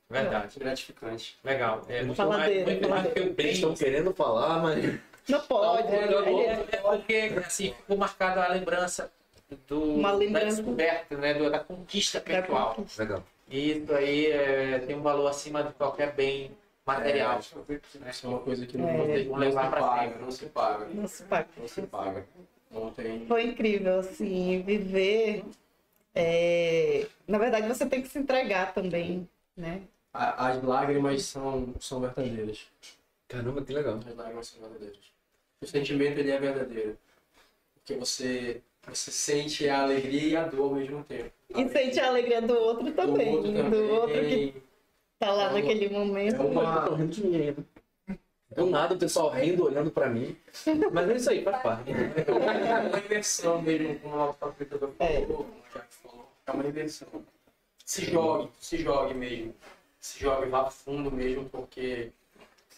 [0.09, 0.59] verdade.
[0.59, 1.37] Gratificante.
[1.43, 1.81] Legal.
[1.87, 3.53] É muito mais, muito mais do que o Eles prêmio.
[3.53, 4.99] estão querendo falar, mas.
[5.27, 5.87] Não pode.
[5.93, 6.65] É, né?
[6.71, 9.11] é porque assim, ficou marcada a lembrança
[9.67, 11.33] do, Uma da descoberta, né?
[11.35, 12.75] do- da conquista pessoal.
[12.97, 13.23] Legal.
[13.47, 16.51] E isso aí é, tem um valor acima de qualquer bem
[16.85, 17.39] material.
[17.39, 17.55] Isso
[18.25, 18.97] é uma coisa que não, É.
[18.97, 20.85] não, se- não se Levar paga, não se paga.
[20.93, 21.45] Nossa, pá.
[21.57, 22.25] Não se paga.
[22.71, 23.25] Não tem.
[23.25, 25.43] Foi incrível, assim, viver.
[26.13, 29.81] é, Na verdade, você tem que se entregar também, né?
[30.13, 32.67] A- As lágrimas são, são verdadeiras.
[33.27, 33.99] Caramba, que legal.
[34.07, 34.99] As lágrimas são verdadeiras.
[35.61, 36.97] O sentimento ele é verdadeiro.
[37.75, 41.31] Porque você, você sente a alegria e a dor ao mesmo tempo.
[41.55, 43.35] E sente a alegria do outro Do também.
[43.35, 43.69] outro também.
[43.69, 44.53] Do outro que
[45.19, 46.35] tá lá É uma- naquele momento.
[46.35, 47.63] é uma- rindo de mim ainda.
[48.55, 50.35] Do nada o pessoal rindo, olhando pra mim.
[50.91, 51.91] Mas é isso aí, faz parte.
[51.91, 54.29] É uma inversão mesmo, como o
[54.99, 55.21] É.
[55.21, 56.31] falou, como o Jack falou.
[56.47, 57.07] É uma inversão.
[57.85, 59.53] Se jogue, se jogue mesmo.
[59.99, 62.11] Se jogue, vá fundo mesmo, porque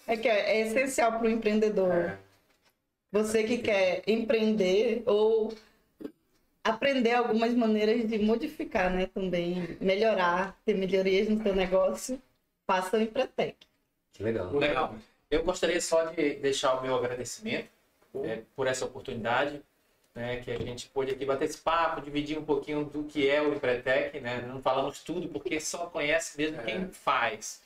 [0.07, 1.91] É que é, é essencial para o empreendedor.
[1.93, 2.17] é,
[3.11, 5.53] Você que quer empreender ou
[6.63, 9.07] aprender algumas maneiras de modificar, né?
[9.07, 12.21] Também melhorar, ter melhorias no seu negócio,
[12.67, 13.57] faça o Empretec.
[14.13, 14.51] Que legal.
[14.53, 14.95] Legal.
[15.31, 17.69] Eu gostaria só de deixar o meu agradecimento
[18.23, 19.61] é, por essa oportunidade,
[20.13, 23.41] né, que a gente pôde aqui bater esse papo, dividir um pouquinho do que é
[23.41, 24.43] o Empretec, né?
[24.45, 26.63] Não falamos tudo porque só conhece mesmo É.
[26.65, 27.61] quem faz.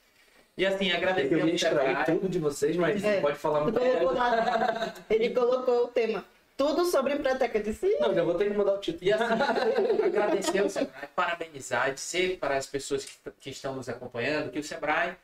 [0.55, 2.05] E assim, Eu agradecer ia ao extrair Sebrae.
[2.05, 3.19] tudo de vocês, mas É.
[3.19, 5.03] pode falar Ele muito.
[5.09, 6.23] ele colocou o tema
[6.55, 7.53] tudo sobre Empretec.
[7.57, 9.03] Eu disse, Não, já vou ter que mudar o título.
[9.09, 14.51] E assim, agradecer ao Sebrae, parabenizar, dizer para as pessoas que, que estão nos acompanhando
[14.51, 15.15] que o Sebrae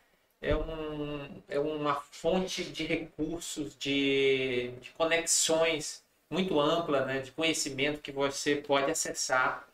[0.42, 8.02] é, um, é uma fonte de recursos, de, de conexões muito ampla, né, de conhecimento
[8.02, 9.68] que você pode acessar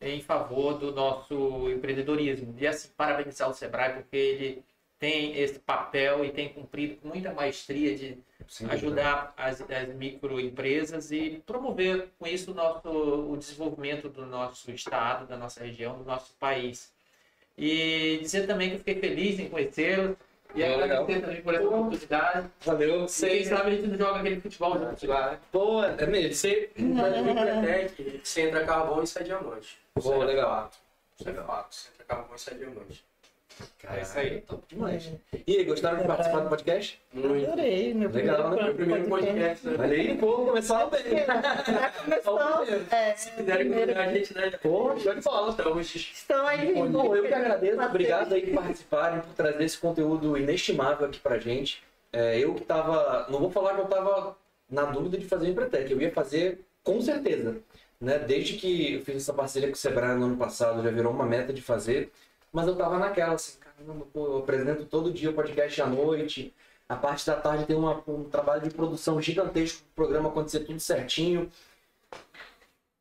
[0.00, 2.54] em favor do nosso empreendedorismo.
[2.58, 4.64] E assim, parabenizar o Sebrae porque ele
[4.98, 8.74] tem esse papel e tem cumprido com muita maestria de dúvida.
[8.74, 15.26] ajudar as, as microempresas e promover com isso o, nosso, o desenvolvimento do nosso estado,
[15.26, 16.92] da nossa região, do nosso país.
[17.58, 20.16] E dizer também que eu fiquei feliz em conhecê-lo
[20.54, 21.02] e É, legal.
[21.04, 22.48] agradecer também por essa oportunidade.
[22.64, 23.04] Valeu.
[23.06, 25.38] E quem sabe a gente não joga aquele futebol junto lá, né?
[25.50, 26.34] Pô, é mesmo.
[26.34, 29.78] Você, mas no Empretec, você entra carvão e sai diamante.
[29.94, 30.70] Pô, legal.
[31.18, 31.74] Isso é fato.
[31.74, 33.04] Você entra carvão e sai diamante.
[33.88, 34.40] É isso aí.
[34.42, 35.10] Top demais.
[35.46, 37.00] E aí, gostaram de participar do podcast?
[37.12, 37.46] Muito.
[37.46, 37.94] adorei.
[37.94, 38.62] Meu Legal, né?
[38.64, 39.76] Meu primeiro podcast, né?
[39.78, 41.02] Olha aí, pô, começaram bem.
[41.26, 42.40] Já começou.
[42.90, 44.50] É, Se quiserem convidar a gente, né?
[44.62, 45.50] Pô, show de bola.
[45.50, 46.74] Estamos estão aí.
[46.74, 51.38] Bom, eu que agradeço, obrigado aí por participarem, por trazer esse conteúdo inestimável aqui pra
[51.38, 51.82] gente.
[52.12, 54.36] É, eu que tava, não vou falar que eu tava
[54.70, 57.56] na dúvida de fazer o Empretec, eu ia fazer com certeza.
[58.00, 58.18] Né?
[58.18, 61.24] Desde que eu fiz essa parceria com o Sebrae no ano passado, já virou uma
[61.24, 62.10] meta de fazer,
[62.52, 66.54] mas eu tava naquela, assim, caramba, pô, eu apresento todo dia o podcast à noite,
[66.88, 70.78] a parte da tarde tem uma- um trabalho de produção gigantesco pro programa acontecer tudo
[70.78, 71.50] certinho.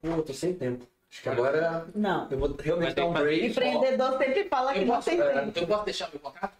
[0.01, 0.87] Pô, eu tô sem tempo.
[1.11, 2.27] Acho que agora Não.
[2.31, 3.45] eu vou realmente dar um que break.
[3.47, 5.59] Empreendedor sempre fala que Eu não posso, tem é, tempo.
[5.59, 6.53] eu posso deixar meu contato?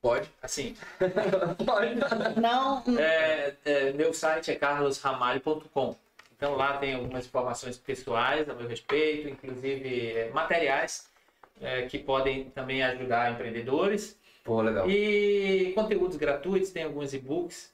[0.00, 0.30] Pode.
[0.40, 0.74] Assim,
[1.66, 1.94] Pode.
[2.40, 5.94] Não, É, é, meu site é carlosramalho.com.
[6.36, 11.06] Então lá tem algumas informações pessoais a meu respeito, inclusive é, materiais
[11.60, 14.88] é, que podem também ajudar empreendedores Pô, legal.
[14.88, 17.72] e conteúdos gratuitos, tem alguns e-books,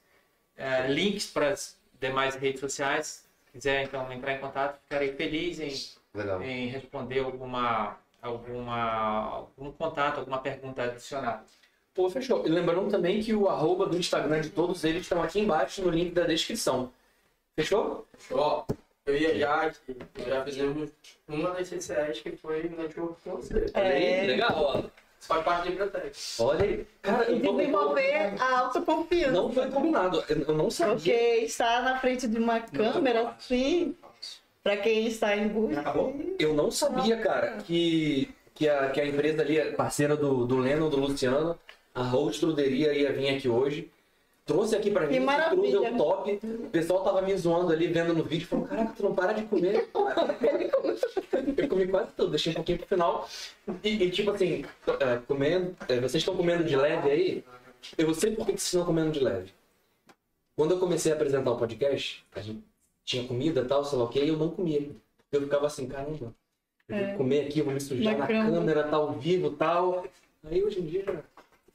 [0.57, 3.29] é, links para as demais redes sociais.
[3.47, 5.73] Se quiser então entrar em contato, ficarei feliz em,
[6.43, 11.45] em responder alguma, alguma, algum contato, alguma pergunta adicional.
[11.95, 12.45] Pô, fechou.
[12.45, 15.91] E lembrando também que o arroba do Instagram de todos eles estão aqui embaixo no
[15.91, 16.93] link da descrição.
[17.55, 18.05] Fechou?
[18.33, 18.65] Ó,
[19.07, 19.97] eu ia já aqui,
[20.27, 20.91] já fizemos
[21.29, 23.67] uma das CCS que foi network com você.
[23.75, 24.25] É.
[24.27, 24.53] legal.
[24.57, 24.83] ó.
[25.21, 26.19] Faz parte do Empretec.
[26.39, 26.87] Olha aí.
[27.01, 29.33] Cara, e eu tô- desenvolver a autoconfiança.
[29.33, 30.23] Não foi combinado.
[30.29, 30.95] Eu não sabia.
[30.97, 31.13] Porque
[31.45, 33.97] estar na frente de uma câmera, assim,
[34.63, 35.83] para quem está em busca.
[36.39, 40.59] Eu não sabia, cara, que que a, que a empresa ali, é parceira do, do
[40.59, 41.59] Leno, do Luciano,
[41.95, 43.91] a Host Truderia ia vir aqui hoje.
[44.47, 45.95] Trouxe aqui pra Que gente, maravilha.
[45.95, 46.39] o top.
[46.43, 49.45] O pessoal tava me zoando ali, vendo no vídeo, falou, caraca, tu não para de
[49.45, 49.89] comer.
[51.57, 53.29] Eu comi quase tudo, deixei um pouquinho pro final.
[53.83, 54.65] E, e, tipo assim,
[55.01, 57.45] é, comendo, é, vocês estão comendo de leve aí?
[57.97, 59.53] Eu sei por que vocês estão comendo de leve.
[60.57, 62.63] Quando eu comecei a apresentar o podcast, a gente
[63.05, 64.91] tinha comida e tal, sei lá o que, e eu não comia.
[65.33, 66.33] Eu ficava assim, caramba,
[66.89, 67.15] eu vou É.
[67.17, 68.51] comer aqui, eu vou me sujar Na cama.
[68.51, 70.05] câmera, tá ao vivo e tal.
[70.51, 71.23] Aí hoje em dia já.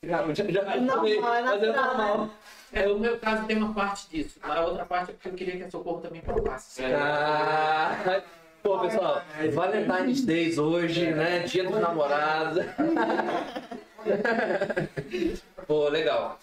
[0.01, 2.30] Já, já, já É normal, comi, é mas é natural, normal.
[2.72, 4.39] É, no meu caso tem uma parte disso.
[4.41, 6.84] A outra parte é porque eu queria que a Socorro também provasse.
[6.86, 8.22] Ah,
[8.61, 11.39] pô, pessoal, Valentine's Days hoje, né?
[11.39, 12.63] Dia dos namorados.
[15.67, 16.39] pô, legal.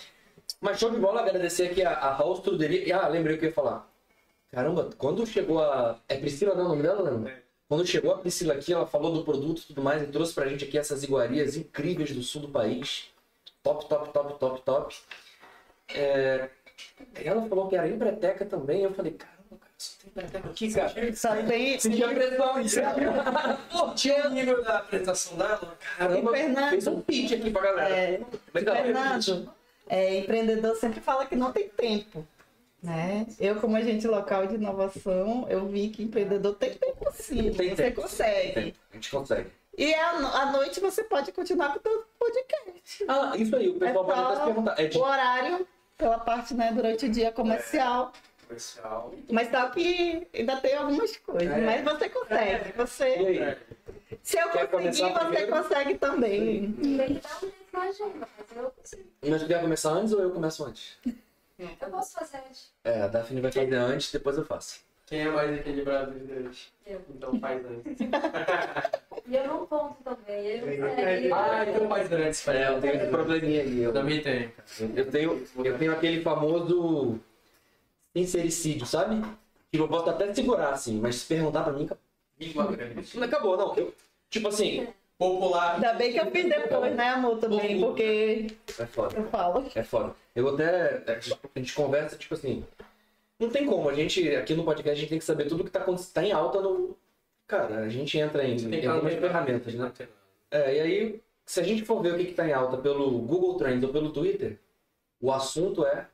[0.60, 2.86] Mas show de bola, agradecer aqui a, a House Truderia.
[2.86, 3.88] E, ah, lembrei o que eu ia falar.
[4.50, 5.98] Caramba, quando chegou a.
[6.08, 7.42] É Priscila, não é o nome dela, lembra?
[7.68, 10.46] Quando chegou a Priscila aqui, ela falou do produto e tudo mais e trouxe pra
[10.46, 13.10] gente aqui essas iguarias incríveis do sul do país.
[13.62, 14.96] Top, top, top, top, top.
[15.94, 16.48] É,
[17.24, 18.82] Ela falou que era empreteca também.
[18.82, 21.14] Eu falei, caramba, cara, só tem empreteca aqui, cara.
[21.16, 21.78] Só tem.
[21.80, 22.80] Senti a pressão isso.
[23.70, 25.76] Pô, Tinha o nível da apresentação dela?
[25.98, 26.70] Caramba, Fernando?
[26.70, 27.94] fez um pitch aqui pra galera.
[27.94, 28.20] É,
[28.54, 28.76] Legal.
[28.76, 29.52] Fernando,
[29.88, 32.26] é, empreendedor sempre fala que não tem tempo.
[32.82, 33.26] Né?
[33.40, 37.50] Eu, como agente local de inovação, eu vi que empreendedor tem tempo sim.
[37.52, 38.02] Tem você tempo.
[38.02, 38.74] consegue.
[38.92, 39.50] A gente consegue.
[39.76, 43.04] E à no- à noite você pode continuar com o seu podcast.
[43.08, 44.80] Ah, isso aí, o pessoal É pode até se perguntar.
[44.80, 44.98] É de...
[44.98, 45.66] O horário,
[45.96, 48.12] pela parte, né, durante o dia comercial.
[48.46, 49.14] Comercial.
[49.30, 51.50] Mas só que ainda tem algumas coisas.
[51.50, 51.60] É.
[51.60, 52.72] Mas você consegue.
[52.76, 53.58] Você,
[54.22, 55.52] se eu Quer conseguir, você primeiro?
[55.52, 56.76] consegue também.
[56.78, 57.20] Um
[57.72, 59.10] na agenda, mas eu consigo.
[59.22, 60.96] Mas tu quer começar antes ou eu começo antes?
[61.58, 62.70] Eu posso fazer antes.
[62.84, 64.85] É, a Daphne vai fazer antes, depois eu faço.
[65.06, 66.72] Quem é mais equilibrado dos dois?
[66.86, 67.00] Eu.
[67.10, 67.96] Então faz antes.
[69.28, 70.46] E eu não conto também.
[70.46, 71.32] Ele consegue.
[71.32, 72.46] Ah, então faz antes.
[72.46, 73.82] É, eu tenho esse probleminha aí.
[73.82, 74.52] Eu, também tenho.
[74.94, 77.18] eu, tenho, eu tenho aquele famoso
[78.16, 79.20] sincericídio, sabe?
[79.72, 81.88] Que eu posso até segurar, assim, mas se perguntar pra mim,
[83.14, 83.74] não acabou, não.
[83.74, 83.92] Eu,
[84.30, 84.86] tipo assim,
[85.18, 85.74] Popular.
[85.76, 88.48] Ainda bem que eu fiz depois, né, amor, também, porque
[88.78, 89.16] é foda.
[89.16, 89.66] eu falo.
[89.74, 90.14] É foda.
[90.34, 91.02] Eu até.
[91.54, 92.64] A gente conversa, tipo assim.
[93.38, 93.88] Não tem como.
[93.88, 96.24] A gente, aqui no podcast, a gente tem que saber tudo que tá, acontecendo- tá
[96.24, 96.96] em alta no.
[97.46, 99.92] Cara, a gente entra em, em algumas ferramentas, né?
[100.50, 103.10] É, e aí, se a gente for ver o que, que tá em alta pelo
[103.20, 104.58] Google Trends ou pelo Twitter,
[105.20, 106.08] o assunto é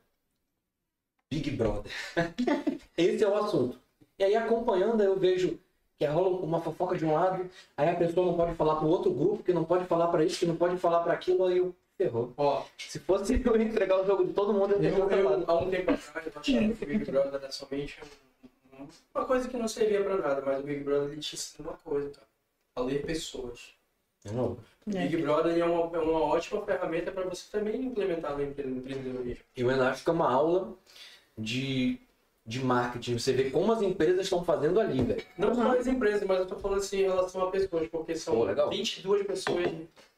[1.30, 1.90] Big Brother.
[2.96, 3.78] Esse é o assunto.
[4.18, 5.58] E aí, acompanhando, eu vejo
[5.98, 9.12] que rola uma fofoca de um lado, aí a pessoa não pode falar pro outro
[9.12, 11.74] grupo, que não pode falar pra isso, que não pode falar pra aquilo, aí eu
[12.02, 12.32] ferrou.
[12.36, 15.44] Ó, Se fosse eu entregar o jogo de todo mundo, eu teria eu, eu, falado.
[15.46, 19.24] há um tempo atrás, eu achava que o Big Brother era somente um- um- uma
[19.24, 22.10] coisa que não servia pra nada, mas o Big Brother ele te ensina uma coisa,
[22.10, 22.26] cara.
[22.76, 23.74] A ler pessoas.
[24.24, 24.56] Não.
[24.86, 25.06] O É.
[25.06, 28.66] Big Brother ele é, uma, é uma ótima ferramenta para você também implementar no empre-
[28.66, 29.44] no empreendedorismo.
[29.56, 30.72] E o Enástico é uma aula
[31.36, 31.98] de,
[32.46, 33.18] de marketing.
[33.18, 35.24] Você vê como as empresas estão fazendo ali, velho.
[35.36, 38.34] Não só as empresas, mas eu tô falando assim em relação a pessoas, porque são
[38.34, 38.70] Pô, legal.
[38.70, 39.70] 22 pessoas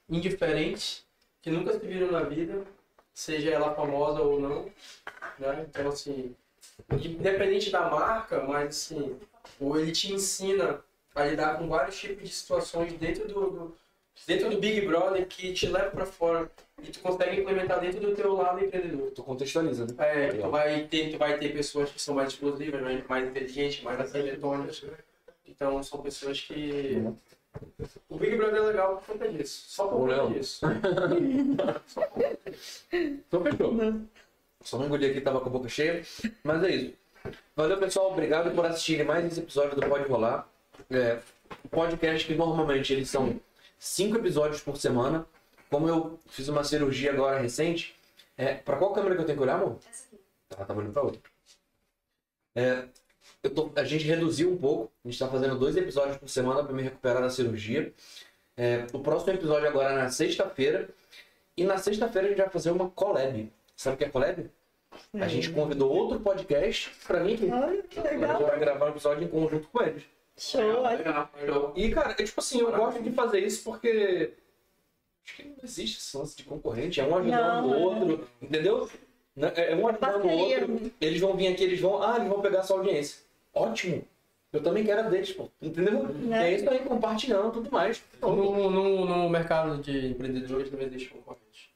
[0.09, 1.04] indiferentes
[1.45, 2.65] que nunca se viram na vida,
[3.13, 4.65] seja ela famosa ou não,
[5.39, 5.67] né?
[5.69, 6.35] Então, assim,
[6.91, 9.19] independente da marca, mas assim,
[9.61, 10.81] ou ele te ensina
[11.15, 13.75] a lidar com vários tipos de situações dentro do, do-
[14.27, 16.51] dentro do Big Brother que te leva para fora
[16.83, 19.11] e tu consegue implementar dentro do teu lado empreendedor.
[19.11, 19.95] Tu contextualiza, né?
[19.99, 20.41] É, Legal.
[20.49, 24.01] tu vai ter, tu vai ter pessoas que são mais explosivas, mais, mais inteligentes, mais
[24.01, 24.83] aceletonas.
[25.47, 27.03] Então são pessoas que.
[28.09, 29.65] O Big Brother é legal por conta disso.
[29.69, 30.31] Só por conta Léo.
[30.33, 30.65] disso.
[32.93, 33.75] Então fechou.
[34.63, 36.03] Só não engoli aqui, tava com a boca cheia.
[36.43, 36.95] Mas é isso.
[37.57, 38.13] Valeu, pessoal.
[38.13, 40.49] Obrigado por assistirem mais esse episódio do Pode Rolar.
[40.91, 41.21] É,
[41.71, 43.41] podcast que normalmente eles são
[43.79, 45.27] cinco episódios por semana.
[45.71, 47.95] Como eu fiz uma cirurgia agora recente.
[48.37, 49.79] É, pra qual câmera que eu tenho que olhar, amor?
[49.91, 50.23] Essa aqui.
[50.49, 51.21] Tá, tá olhando pra outra.
[52.55, 52.85] É,
[53.51, 54.91] tô- a gente reduziu um pouco.
[55.05, 57.93] A gente tá fazendo dois episódios por semana pra me recuperar da cirurgia.
[58.57, 60.89] É, o próximo episódio agora é na sexta-feira.
[61.57, 63.51] E na sexta-feira a gente vai fazer uma collab.
[63.77, 64.51] Sabe o que é collab?
[65.15, 67.39] A gente convidou outro podcast pra mim.
[67.51, 68.39] Olha que A legal.
[68.39, 70.05] gente vai gravar um episódio em conjunto com eles.
[70.37, 71.29] Show, olha.
[71.77, 74.33] E, cara, é tipo assim, eu gosto de fazer isso porque.
[75.25, 77.01] Acho que não existe esse lance de concorrente.
[77.01, 77.79] É um ajudando o é.
[77.79, 78.91] outro, entendeu?
[79.35, 79.53] Né?
[79.57, 80.93] É um ajudando o outro.
[81.01, 82.03] Eles vão vir aqui, eles vão.
[82.03, 83.24] Ah, eles vão pegar sua audiência.
[83.55, 84.05] Ótimo.
[84.53, 85.49] Eu também quero a deles, pô.
[85.61, 86.05] Entendeu?
[86.09, 86.53] Né?
[86.53, 88.03] É isso aí, compartilhando tudo mais.
[88.23, 91.75] No, no, no mercado de empreendedores não existe concorrente.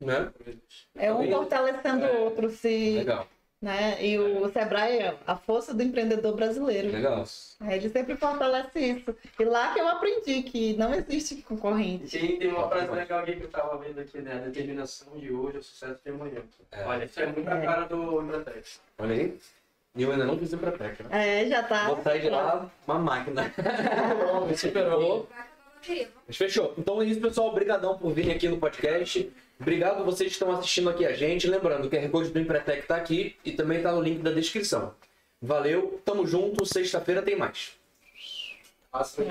[0.00, 0.20] Né?
[0.20, 0.88] Não existe.
[0.94, 2.50] É um Também- fortalecendo o outro.
[2.50, 3.26] Se Legal.
[3.62, 4.04] né?
[4.04, 6.92] E o Sebrae é a força do empreendedor brasileiro.
[6.92, 7.24] Legal.
[7.66, 9.16] É, Ele sempre fortalece isso.
[9.40, 12.10] E lá que eu aprendi que não existe concorrente.
[12.18, 14.34] Tem, tem uma frase legal aqui que eu tava vendo aqui, né?
[14.34, 16.42] A determinação de hoje é o sucesso de amanhã.
[16.72, 16.84] É.
[16.84, 18.68] Olha, isso é muito a cara do Embratec.
[18.98, 19.38] Olha aí.
[19.96, 21.42] E eu ainda não fiz Empretec, né?
[21.42, 21.88] É, já tá.
[21.88, 23.52] Vou sair de lá uma máquina.
[24.56, 25.28] Superou.
[26.26, 26.74] Mas fechou.
[26.76, 27.48] Então é isso, pessoal.
[27.48, 29.32] Obrigadão por virem aqui no podcast.
[29.60, 31.48] Obrigado a vocês que estão assistindo aqui a gente.
[31.48, 34.94] Lembrando, o QR Code do Empretec tá aqui e também tá no link da descrição.
[35.40, 36.64] Valeu, tamo junto.
[36.64, 37.72] Sexta-feira tem mais.
[38.92, 39.28] Assim,